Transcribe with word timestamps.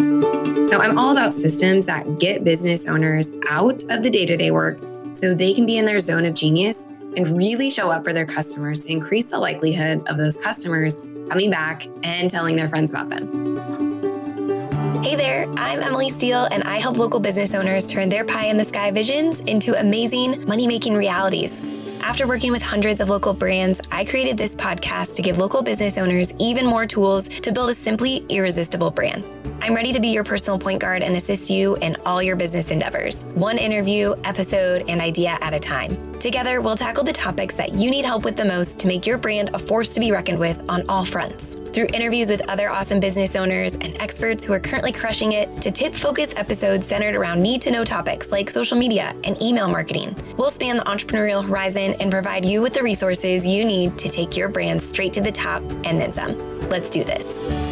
So 0.00 0.80
I'm 0.80 0.98
all 0.98 1.12
about 1.12 1.32
systems 1.32 1.84
that 1.86 2.18
get 2.18 2.42
business 2.42 2.86
owners 2.86 3.30
out 3.48 3.82
of 3.90 4.02
the 4.02 4.08
day 4.08 4.24
to 4.24 4.36
day 4.36 4.50
work 4.50 4.78
so 5.12 5.34
they 5.34 5.52
can 5.52 5.66
be 5.66 5.76
in 5.76 5.84
their 5.84 6.00
zone 6.00 6.24
of 6.24 6.34
genius 6.34 6.86
and 7.16 7.36
really 7.36 7.70
show 7.70 7.90
up 7.90 8.04
for 8.04 8.12
their 8.12 8.24
customers 8.24 8.84
to 8.84 8.92
increase 8.92 9.30
the 9.30 9.38
likelihood 9.38 10.02
of 10.06 10.16
those 10.16 10.36
customers 10.36 10.96
coming 11.28 11.50
back 11.50 11.86
and 12.02 12.30
telling 12.30 12.56
their 12.56 12.68
friends 12.68 12.90
about 12.90 13.10
them. 13.10 13.50
Hey 15.02 15.16
there, 15.16 15.50
I'm 15.56 15.82
Emily 15.82 16.08
Steele, 16.08 16.46
and 16.50 16.62
I 16.64 16.78
help 16.78 16.96
local 16.96 17.20
business 17.20 17.52
owners 17.52 17.90
turn 17.90 18.08
their 18.08 18.24
pie 18.24 18.46
in 18.46 18.56
the 18.56 18.64
sky 18.64 18.90
visions 18.90 19.40
into 19.40 19.78
amazing 19.78 20.46
money 20.46 20.66
making 20.66 20.94
realities. 20.94 21.62
After 22.02 22.26
working 22.26 22.50
with 22.50 22.62
hundreds 22.62 23.00
of 23.00 23.08
local 23.08 23.34
brands, 23.34 23.80
I 23.90 24.04
created 24.04 24.36
this 24.36 24.54
podcast 24.54 25.16
to 25.16 25.22
give 25.22 25.38
local 25.38 25.62
business 25.62 25.98
owners 25.98 26.32
even 26.38 26.64
more 26.64 26.86
tools 26.86 27.28
to 27.28 27.52
build 27.52 27.70
a 27.70 27.74
simply 27.74 28.24
irresistible 28.28 28.90
brand. 28.90 29.24
I'm 29.62 29.74
ready 29.74 29.92
to 29.92 30.00
be 30.00 30.08
your 30.08 30.24
personal 30.24 30.58
point 30.58 30.80
guard 30.80 31.02
and 31.02 31.14
assist 31.14 31.50
you 31.50 31.76
in 31.76 31.96
all 32.06 32.22
your 32.22 32.36
business 32.36 32.70
endeavors, 32.70 33.24
one 33.34 33.58
interview, 33.58 34.14
episode, 34.24 34.88
and 34.88 35.00
idea 35.00 35.38
at 35.40 35.52
a 35.52 35.60
time. 35.60 36.09
Together, 36.20 36.60
we'll 36.60 36.76
tackle 36.76 37.02
the 37.02 37.14
topics 37.14 37.54
that 37.54 37.72
you 37.72 37.90
need 37.90 38.04
help 38.04 38.24
with 38.24 38.36
the 38.36 38.44
most 38.44 38.78
to 38.78 38.86
make 38.86 39.06
your 39.06 39.16
brand 39.16 39.48
a 39.54 39.58
force 39.58 39.94
to 39.94 40.00
be 40.00 40.12
reckoned 40.12 40.38
with 40.38 40.62
on 40.68 40.84
all 40.86 41.02
fronts. 41.02 41.56
Through 41.72 41.86
interviews 41.94 42.28
with 42.28 42.42
other 42.46 42.68
awesome 42.68 43.00
business 43.00 43.34
owners 43.36 43.72
and 43.72 43.96
experts 43.98 44.44
who 44.44 44.52
are 44.52 44.60
currently 44.60 44.92
crushing 44.92 45.32
it, 45.32 45.62
to 45.62 45.70
tip 45.70 45.94
focused 45.94 46.36
episodes 46.36 46.86
centered 46.86 47.14
around 47.14 47.40
need 47.40 47.62
to 47.62 47.70
know 47.70 47.86
topics 47.86 48.30
like 48.30 48.50
social 48.50 48.76
media 48.76 49.16
and 49.24 49.40
email 49.40 49.66
marketing, 49.66 50.14
we'll 50.36 50.50
span 50.50 50.76
the 50.76 50.84
entrepreneurial 50.84 51.42
horizon 51.42 51.94
and 52.00 52.10
provide 52.10 52.44
you 52.44 52.60
with 52.60 52.74
the 52.74 52.82
resources 52.82 53.46
you 53.46 53.64
need 53.64 53.96
to 53.96 54.10
take 54.10 54.36
your 54.36 54.50
brand 54.50 54.82
straight 54.82 55.14
to 55.14 55.22
the 55.22 55.32
top 55.32 55.62
and 55.84 55.98
then 55.98 56.12
some. 56.12 56.36
Let's 56.68 56.90
do 56.90 57.02
this. 57.02 57.69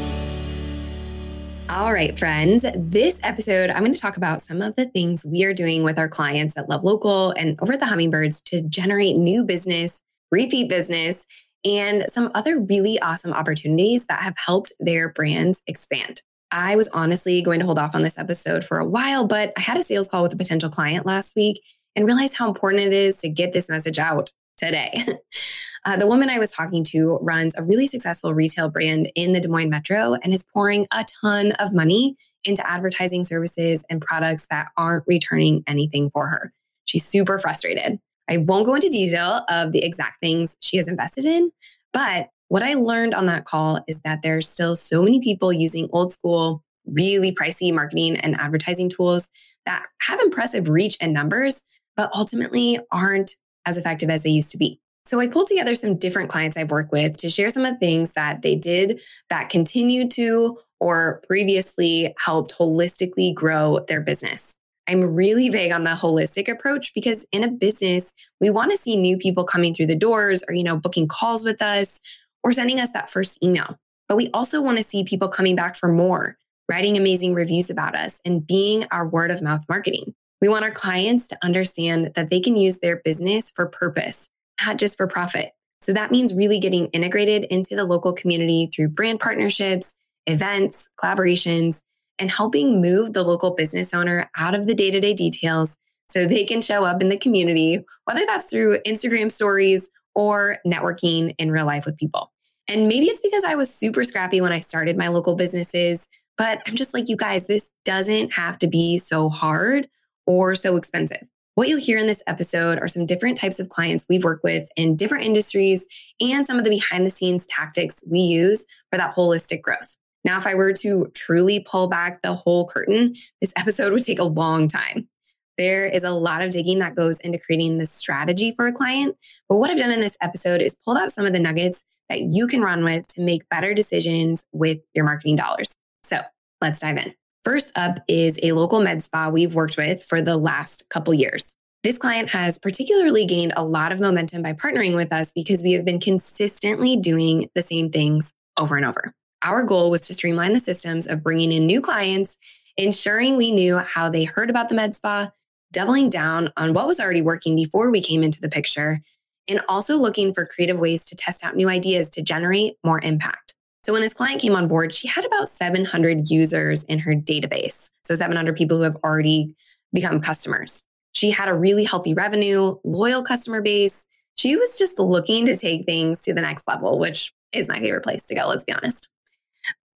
All 1.71 1.93
right, 1.93 2.19
friends. 2.19 2.65
This 2.75 3.21
episode, 3.23 3.69
I'm 3.69 3.81
going 3.85 3.93
to 3.93 4.01
talk 4.01 4.17
about 4.17 4.41
some 4.41 4.63
of 4.63 4.75
the 4.77 4.87
things 4.87 5.27
we 5.31 5.45
are 5.45 5.53
doing 5.53 5.83
with 5.83 5.99
our 5.99 6.09
clients 6.09 6.57
at 6.57 6.67
Love 6.67 6.83
Local 6.83 7.33
and 7.33 7.59
over 7.61 7.75
at 7.75 7.81
the 7.81 7.87
Hummingbirds 7.87 8.41
to 8.47 8.63
generate 8.63 9.17
new 9.17 9.45
business, 9.45 10.01
repeat 10.31 10.71
business, 10.71 11.27
and 11.67 12.07
some 12.11 12.31
other 12.35 12.59
really 12.59 12.99
awesome 13.01 13.35
opportunities 13.35 14.07
that 14.07 14.23
have 14.23 14.35
helped 14.39 14.73
their 14.81 15.11
brands 15.11 15.63
expand. 15.67 16.23
I 16.51 16.75
was 16.75 16.89
honestly 16.89 17.43
going 17.43 17.61
to 17.61 17.67
hold 17.67 17.79
off 17.79 17.95
on 17.95 18.03
this 18.03 18.19
episode 18.19 18.65
for 18.65 18.79
a 18.79 18.87
while, 18.87 19.27
but 19.27 19.53
I 19.59 19.61
had 19.61 19.77
a 19.77 19.83
sales 19.83 20.09
call 20.09 20.23
with 20.23 20.33
a 20.33 20.39
potential 20.39 20.71
client 20.71 21.05
last 21.05 21.37
week 21.37 21.61
and 21.95 22.07
realized 22.07 22.35
how 22.35 22.49
important 22.49 22.85
it 22.85 22.95
is 22.95 23.19
to 23.19 23.29
get 23.29 23.53
this 23.53 23.69
message 23.69 23.99
out 23.99 24.31
today. 24.57 25.05
Uh, 25.89 25.97
the 25.97 26.07
woman 26.07 26.29
I 26.29 26.39
was 26.39 26.53
talking 26.53 26.85
to 26.85 27.17
runs 27.23 27.55
a 27.57 27.63
really 27.63 27.87
successful 27.87 28.35
retail 28.35 28.69
brand 28.69 29.11
in 29.15 29.33
the 29.33 29.41
Des 29.41 29.49
Moines 29.49 29.71
Metro 29.71 30.19
and 30.23 30.35
is 30.35 30.45
pouring 30.53 30.87
a 30.93 31.03
ton 31.23 31.53
of 31.53 31.73
money 31.73 32.15
into 32.45 32.71
advertising 32.71 33.25
services 33.25 33.87
and 33.89 33.99
products 33.99 34.47
that 34.51 34.67
aren't 34.77 35.05
returning 35.07 35.65
anything 35.67 36.11
for 36.11 36.27
her. 36.27 36.53
She's 36.85 37.07
super 37.07 37.39
frustrated. 37.39 38.01
I 38.29 38.37
won't 38.37 38.67
go 38.67 38.75
into 38.75 38.91
detail 38.91 39.47
of 39.49 39.73
the 39.73 39.83
exact 39.83 40.21
things 40.21 40.59
she 40.61 40.77
has 40.77 40.89
invested 40.89 41.25
in, 41.25 41.53
but 41.95 42.29
what 42.49 42.63
I 42.63 42.75
learned 42.75 43.15
on 43.15 43.25
that 43.25 43.47
call 43.47 43.83
is 43.89 44.03
that 44.03 44.21
there's 44.21 44.47
still 44.47 44.77
so 44.77 45.03
many 45.03 45.21
people 45.21 45.55
using 45.55 45.89
old 45.91 46.13
school, 46.13 46.63
really 46.85 47.35
pricey 47.35 47.73
marketing 47.73 48.17
and 48.17 48.39
advertising 48.39 48.91
tools 48.91 49.31
that 49.65 49.87
have 50.03 50.21
impressive 50.21 50.69
reach 50.69 50.99
and 51.01 51.15
numbers, 51.15 51.65
but 51.97 52.11
ultimately 52.15 52.79
aren't 52.93 53.37
as 53.65 53.79
effective 53.79 54.11
as 54.11 54.23
they 54.23 54.29
used 54.29 54.51
to 54.51 54.59
be. 54.59 54.83
So 55.09 55.21
I 55.21 55.27
pulled 55.27 55.47
together 55.47 55.75
some 55.75 55.97
different 55.97 56.29
clients 56.29 56.55
I've 56.55 56.71
worked 56.71 56.93
with 56.93 57.17
to 57.17 57.31
share 57.31 57.49
some 57.49 57.65
of 57.65 57.73
the 57.73 57.79
things 57.79 58.13
that 58.13 58.43
they 58.43 58.55
did 58.55 59.01
that 59.31 59.49
continued 59.49 60.11
to 60.13 60.59
or 60.81 61.23
previously 61.27 62.15
helped 62.19 62.55
holistically 62.59 63.33
grow 63.33 63.87
their 63.89 64.03
business. 64.03 64.59
I'm 64.87 65.15
really 65.15 65.49
big 65.49 65.73
on 65.73 65.85
the 65.85 65.93
holistic 65.93 66.47
approach 66.47 66.93
because 66.95 67.25
in 67.33 67.43
a 67.43 67.51
business, 67.51 68.13
we 68.39 68.51
want 68.51 68.71
to 68.71 68.77
see 68.77 68.97
new 68.97 69.17
people 69.17 69.45
coming 69.45 69.73
through 69.73 69.87
the 69.87 69.97
doors 69.97 70.45
or, 70.47 70.53
you 70.53 70.63
know, 70.63 70.77
booking 70.77 71.09
calls 71.09 71.43
with 71.43 71.63
us 71.63 72.03
or 72.45 72.53
sending 72.53 72.79
us 72.79 72.93
that 72.93 73.11
first 73.11 73.43
email. 73.43 73.79
But 74.09 74.17
we 74.17 74.29
also 74.35 74.61
want 74.61 74.77
to 74.77 74.85
see 74.85 75.05
people 75.05 75.29
coming 75.29 75.57
back 75.57 75.75
for 75.75 75.91
more, 75.91 76.37
writing 76.69 76.99
amazing 76.99 77.33
reviews 77.33 77.71
about 77.71 77.95
us 77.95 78.21
and 78.27 78.47
being 78.47 78.85
our 78.91 79.09
word 79.09 79.31
of 79.31 79.41
mouth 79.41 79.65
marketing. 79.71 80.13
We 80.43 80.51
want 80.51 80.67
our 80.67 80.71
clients 80.71 81.29
to 81.29 81.39
understand 81.43 82.13
that 82.15 82.29
they 82.29 82.41
can 82.41 82.59
use 82.59 82.81
their 82.81 82.97
business 82.97 83.51
for 83.51 83.65
purpose 83.65 84.29
not 84.65 84.79
just 84.79 84.97
for 84.97 85.07
profit. 85.07 85.53
So 85.81 85.93
that 85.93 86.11
means 86.11 86.35
really 86.35 86.59
getting 86.59 86.87
integrated 86.89 87.45
into 87.45 87.77
the 87.77 87.85
local 87.85 88.13
community 88.13 88.69
through 88.75 88.89
brand 88.89 89.21
partnerships, 89.21 89.95
events, 90.27 90.89
collaborations, 91.01 91.83
and 92.19 92.31
helping 92.31 92.81
move 92.81 93.13
the 93.13 93.23
local 93.23 93.53
business 93.53 93.95
owner 93.95 94.31
out 94.37 94.55
of 94.55 94.67
the 94.67 94.75
day 94.75 94.91
to 94.91 95.01
day 95.01 95.15
details 95.15 95.77
so 96.09 96.27
they 96.27 96.45
can 96.45 96.61
show 96.61 96.85
up 96.85 97.01
in 97.01 97.11
the 97.11 97.19
community, 97.19 97.85
whether 98.05 98.25
that's 98.27 98.51
through 98.51 98.79
Instagram 98.87 99.31
stories 99.31 99.91
or 100.15 100.59
networking 100.67 101.35
in 101.39 101.51
real 101.51 101.67
life 101.67 101.87
with 101.87 101.97
people. 101.97 102.33
And 102.67 102.89
maybe 102.89 103.07
it's 103.07 103.21
because 103.21 103.45
I 103.45 103.55
was 103.55 103.73
super 103.73 104.05
scrappy 104.05 104.41
when 104.41 104.53
I 104.53 104.61
started 104.61 104.97
my 104.97 105.09
local 105.09 105.35
businesses, 105.37 106.09
but 106.37 106.61
I'm 106.67 106.77
just 106.77 106.93
like, 106.93 107.09
you 107.09 107.17
guys, 107.17 107.47
this 107.47 107.71
doesn't 107.85 108.35
have 108.35 108.59
to 108.59 108.67
be 108.67 108.99
so 108.99 109.29
hard 109.29 109.89
or 110.27 110.55
so 110.55 110.77
expensive. 110.77 111.29
What 111.59 111.67
you'll 111.67 111.81
hear 111.81 111.99
in 111.99 112.07
this 112.07 112.23
episode 112.29 112.79
are 112.79 112.87
some 112.87 113.05
different 113.05 113.37
types 113.37 113.59
of 113.59 113.69
clients 113.69 114.07
we've 114.09 114.23
worked 114.23 114.45
with 114.45 114.69
in 114.77 114.95
different 114.95 115.25
industries 115.25 115.89
and 116.21 116.47
some 116.47 116.57
of 116.57 116.63
the 116.63 116.71
behind 116.71 117.05
the 117.05 117.11
scenes 117.11 117.49
tactics 117.49 117.97
we 118.09 118.21
use 118.21 118.65
for 118.93 118.97
that 118.97 119.17
holistic 119.17 119.61
growth. 119.61 119.97
Now, 120.25 120.39
if 120.39 120.47
I 120.47 120.55
were 120.55 120.73
to 120.75 121.11
truly 121.17 121.59
pull 121.59 121.89
back 121.89 122.23
the 122.23 122.33
whole 122.35 122.69
curtain, 122.69 123.17
this 123.41 123.53
episode 123.57 123.93
would 123.93 124.05
take 124.05 124.21
a 124.21 124.25
long 124.25 124.69
time. 124.69 125.09
There 125.57 125.85
is 125.85 126.05
a 126.05 126.13
lot 126.13 126.43
of 126.43 126.51
digging 126.51 126.79
that 126.79 126.95
goes 126.95 127.19
into 127.19 127.41
creating 127.41 127.79
the 127.79 127.87
strategy 127.87 128.53
for 128.53 128.69
a 128.69 128.73
client. 128.73 129.17
But 129.49 129.57
what 129.57 129.69
I've 129.69 129.79
done 129.79 129.91
in 129.91 129.99
this 129.99 130.17
episode 130.23 130.63
is 130.63 130.77
pulled 130.85 130.99
out 130.99 131.11
some 131.11 131.27
of 131.27 131.33
the 131.33 131.41
nuggets 131.41 131.83
that 132.09 132.21
you 132.21 132.47
can 132.47 132.61
run 132.61 132.85
with 132.85 133.09
to 133.15 133.21
make 133.21 133.49
better 133.49 133.75
decisions 133.75 134.47
with 134.53 134.79
your 134.95 135.05
marketing 135.05 135.35
dollars. 135.35 135.75
So 136.05 136.21
let's 136.61 136.79
dive 136.79 136.99
in. 136.99 137.18
First 137.49 137.73
up 137.77 138.01
is 138.07 138.39
a 138.43 138.53
local 138.53 138.83
med 138.83 139.03
spa 139.03 139.31
we've 139.31 139.55
worked 139.55 139.79
with 139.79 140.05
for 140.05 140.21
the 140.21 140.37
last 140.37 140.87
couple 140.91 141.15
years. 141.15 141.57
This 141.83 141.97
client 141.97 142.29
has 142.29 142.59
particularly 142.59 143.25
gained 143.25 143.55
a 143.57 143.65
lot 143.65 143.91
of 143.91 144.01
momentum 144.01 144.43
by 144.43 144.53
partnering 144.53 144.95
with 144.95 145.15
us 145.15 145.33
because 145.33 145.63
we 145.63 145.73
have 145.73 145.83
been 145.83 145.99
consistently 145.99 146.95
doing 146.95 147.49
the 147.55 147.63
same 147.63 147.89
things 147.91 148.35
over 148.59 148.77
and 148.77 148.85
over. 148.85 149.15
Our 149.43 149.63
goal 149.65 149.91
was 149.91 150.03
to 150.03 150.13
streamline 150.13 150.53
the 150.53 150.61
systems 150.61 151.07
of 151.07 151.23
bringing 151.23 151.51
in 151.51 151.65
new 151.65 151.81
clients, 151.81 152.37
ensuring 152.77 153.39
we 153.39 153.51
knew 153.51 153.79
how 153.79 154.11
they 154.11 154.25
heard 154.25 154.51
about 154.51 154.69
the 154.69 154.75
med 154.75 154.95
spa, 154.95 155.31
doubling 155.73 156.11
down 156.11 156.53
on 156.59 156.75
what 156.75 156.87
was 156.87 157.01
already 157.01 157.23
working 157.23 157.57
before 157.57 157.91
we 157.91 158.03
came 158.03 158.23
into 158.23 158.43
the 158.43 158.51
picture, 158.51 159.01
and 159.49 159.63
also 159.71 159.97
looking 159.97 160.35
for 160.35 160.45
creative 160.45 160.79
ways 160.79 161.03
to 161.07 161.17
test 161.17 161.43
out 161.43 161.57
new 161.57 161.71
ideas 161.71 162.11
to 162.11 162.21
generate 162.21 162.75
more 162.85 163.01
impact. 163.01 163.55
So 163.89 163.95
when 163.95 164.03
this 164.03 164.13
client 164.13 164.43
came 164.43 164.55
on 164.55 164.69
board, 164.69 164.93
she 164.93 165.09
had 165.09 165.25
about 165.25 165.49
700 165.49 166.29
users 166.29 166.85
in 166.85 166.99
her 166.99 167.15
database. 167.15 167.91
So 168.05 168.15
700 168.15 168.55
people 168.55 168.77
who 168.77 168.83
have 168.83 168.99
already 169.03 169.57
become 169.95 170.21
customers. 170.21 170.87
She 171.13 171.31
had 171.31 171.49
a 171.49 171.55
really 171.55 171.85
healthy 171.85 172.13
revenue, 172.13 172.77
loyal 172.85 173.23
customer 173.23 173.63
base. 173.63 174.05
She 174.35 174.57
was 174.57 174.79
just 174.79 174.99
looking 174.99 175.47
to 175.47 175.57
take 175.57 175.87
things 175.87 176.21
to 176.25 176.35
the 176.35 176.43
next 176.43 176.69
level, 176.69 176.99
which 176.99 177.33
is 177.55 177.67
my 177.67 177.81
favorite 177.81 178.03
place 178.03 178.27
to 178.27 178.35
go, 178.35 178.47
let's 178.47 178.63
be 178.63 178.75
honest. 178.75 179.09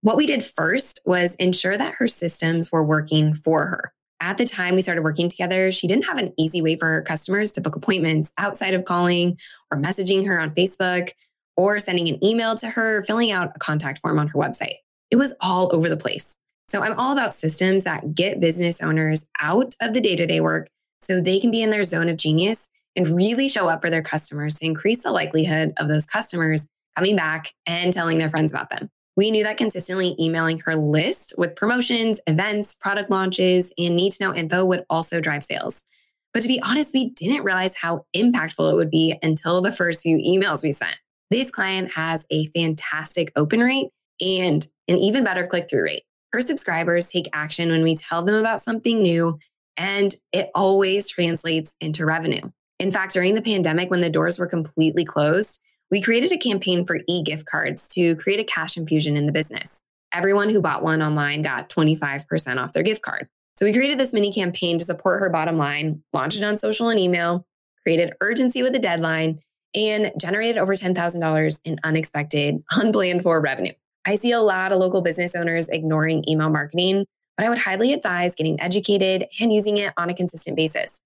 What 0.01 0.17
we 0.17 0.25
did 0.25 0.43
first 0.43 0.99
was 1.05 1.35
ensure 1.35 1.77
that 1.77 1.97
her 1.99 2.09
systems 2.09 2.73
were 2.73 2.83
working 2.83 3.35
for 3.35 3.67
her. 3.67 3.93
At 4.21 4.39
the 4.39 4.47
time 4.47 4.75
we 4.75 4.81
started 4.81 5.03
working 5.03 5.29
together, 5.29 5.71
she 5.71 5.87
didn't 5.87 6.07
have 6.07 6.17
an 6.17 6.33
easy 6.39 6.63
way 6.63 6.77
for 6.77 6.87
her 6.87 7.03
customers 7.03 7.53
to 7.53 7.61
book 7.61 7.77
appointments 7.77 8.33
outside 8.39 8.73
of 8.73 8.87
calling 8.87 9.37
or 9.71 9.77
messaging 9.77 10.27
her 10.29 10.41
on 10.41 10.55
Facebook 10.55 11.11
or 11.57 11.79
sending 11.79 12.09
an 12.09 12.23
email 12.25 12.57
to 12.57 12.69
her, 12.71 13.05
filling 13.05 13.31
out 13.31 13.53
a 13.55 13.59
contact 13.59 14.01
form 14.01 14.19
on 14.19 14.29
her 14.29 14.39
website. 14.39 14.77
It 15.11 15.17
was 15.17 15.35
all 15.41 15.75
over 15.75 15.89
the 15.89 15.97
place. 15.97 16.37
So 16.69 16.83
I'm 16.83 16.99
all 16.99 17.13
about 17.13 17.35
systems 17.35 17.85
that 17.85 18.15
get 18.15 18.41
business 18.41 18.81
owners 18.81 19.27
out 19.41 19.75
of 19.81 19.93
the 19.93 20.01
day 20.01 20.17
to 20.17 20.27
day 20.27 20.41
work 20.41 20.69
so 21.03 21.21
they 21.21 21.39
can 21.39 21.51
be 21.51 21.63
in 21.63 21.71
their 21.71 21.85
zone 21.85 22.09
of 22.09 22.17
genius 22.17 22.69
and 22.97 23.17
really 23.17 23.49
show 23.49 23.69
up 23.69 23.83
for 23.83 23.91
their 23.91 24.03
customers 24.03 24.55
to 24.55 24.65
increase 24.65 25.03
the 25.03 25.13
likelihood 25.13 25.73
of 25.77 25.89
those 25.89 26.07
customers 26.07 26.67
coming 26.97 27.17
back 27.17 27.53
and 27.67 27.93
telling 27.93 28.19
their 28.19 28.31
friends 28.31 28.53
about 28.53 28.71
them. 28.71 28.89
We 29.17 29.31
knew 29.31 29.43
that 29.43 29.59
consistently 29.59 30.17
emailing 30.19 30.61
her 30.61 30.75
list 30.75 31.35
with 31.37 31.57
promotions, 31.57 32.19
events, 32.27 32.75
product 32.75 33.11
launches, 33.11 33.71
and 33.77 33.95
need 33.95 34.13
to 34.13 34.25
know 34.25 34.35
info 34.35 34.65
would 34.65 34.85
also 34.89 35.21
drive 35.21 35.45
sales. 35.45 35.85
But 36.33 36.41
to 36.43 36.49
be 36.49 36.63
honest, 36.63 36.95
we 36.95 37.11
didn't 37.11 37.45
realize 37.45 37.75
how 37.77 38.07
impactful 38.17 38.73
it 38.73 38.77
would 38.77 38.91
be 38.91 39.19
until 39.23 39.61
the 39.61 39.73
first 39.73 40.01
few 40.01 40.17
emails 40.17 40.63
we 40.63 40.73
sent. 40.73 40.97
This 41.33 41.51
client 41.51 41.93
has 41.95 42.27
a 42.31 42.49
fantastic 42.49 43.33
open 43.37 43.61
rate 43.61 43.89
and 44.21 44.67
an 44.87 44.99
even 44.99 45.25
better 45.25 45.47
click 45.47 45.67
through 45.71 45.85
rate. 45.85 46.03
Her 46.31 46.43
subscribers 46.43 47.07
take 47.07 47.27
action 47.33 47.71
when 47.71 47.83
we 47.83 47.97
tell 47.97 48.23
them 48.23 48.35
about 48.35 48.61
something 48.61 49.03
new, 49.03 49.39
and 49.79 50.15
it 50.31 50.51
always 50.55 51.09
translates 51.09 51.75
into 51.81 52.05
revenue. 52.05 52.51
In 52.79 52.93
fact, 52.93 53.15
during 53.15 53.35
the 53.35 53.41
pandemic, 53.41 53.91
when 53.91 54.03
the 54.03 54.11
doors 54.11 54.39
were 54.39 54.47
completely 54.47 55.07
closed, 55.07 55.59
we 55.91 56.03
created 56.03 56.33
a 56.33 56.37
campaign 56.37 56.85
for 56.85 56.99
e 57.09 57.23
gift 57.23 57.47
cards 57.47 57.89
to 57.95 58.15
create 58.17 58.41
a 58.41 58.45
cash 58.45 58.77
infusion 58.77 59.17
in 59.17 59.25
the 59.25 59.33
business. 59.33 59.81
everyone 60.13 60.51
who 60.51 60.61
bought 60.61 60.83
one 60.83 61.01
online 61.01 61.41
got 61.41 61.71
25% 61.71 62.63
off 62.63 62.75
their 62.75 62.83
gift 62.83 63.01
card. 63.01 63.27
So 63.57 63.65
we 63.65 63.73
created 63.73 63.99
this 63.99 64.13
mini 64.13 64.31
campaign 64.31 64.77
to 64.77 64.85
support 64.85 65.19
her 65.21 65.31
bottom 65.31 65.57
line, 65.57 66.03
launched 66.13 66.37
it 66.37 66.45
on 66.45 66.59
social 66.59 66.91
and 66.91 67.01
email, 67.01 67.47
created 67.83 68.13
urgency 68.21 68.63
with 68.63 68.75
a 68.75 68.79
deadline, 68.79 69.41
and 69.75 70.13
generated 70.21 70.59
over 70.59 70.75
$10,000 70.75 71.61
in 71.65 71.79
unexpected, 71.85 72.63
unplanned 72.73 73.23
for 73.23 73.41
revenue. 73.41 73.73
I 74.07 74.17
see 74.17 74.33
a 74.33 74.41
lot 74.41 74.73
of 74.73 74.79
local 74.79 75.01
business 75.01 75.35
owners 75.35 75.69
ignoring 75.69 76.25
email 76.29 76.51
marketing, 76.51 77.07
but 77.37 77.47
I 77.47 77.49
would 77.49 77.59
highly 77.59 77.93
advise 77.93 78.35
getting 78.35 78.61
educated 78.61 79.27
and 79.41 79.53
using 79.53 79.77
it 79.77 79.93
on 79.97 80.11
a 80.11 80.15
consistent 80.15 80.57
basis. 80.57 81.01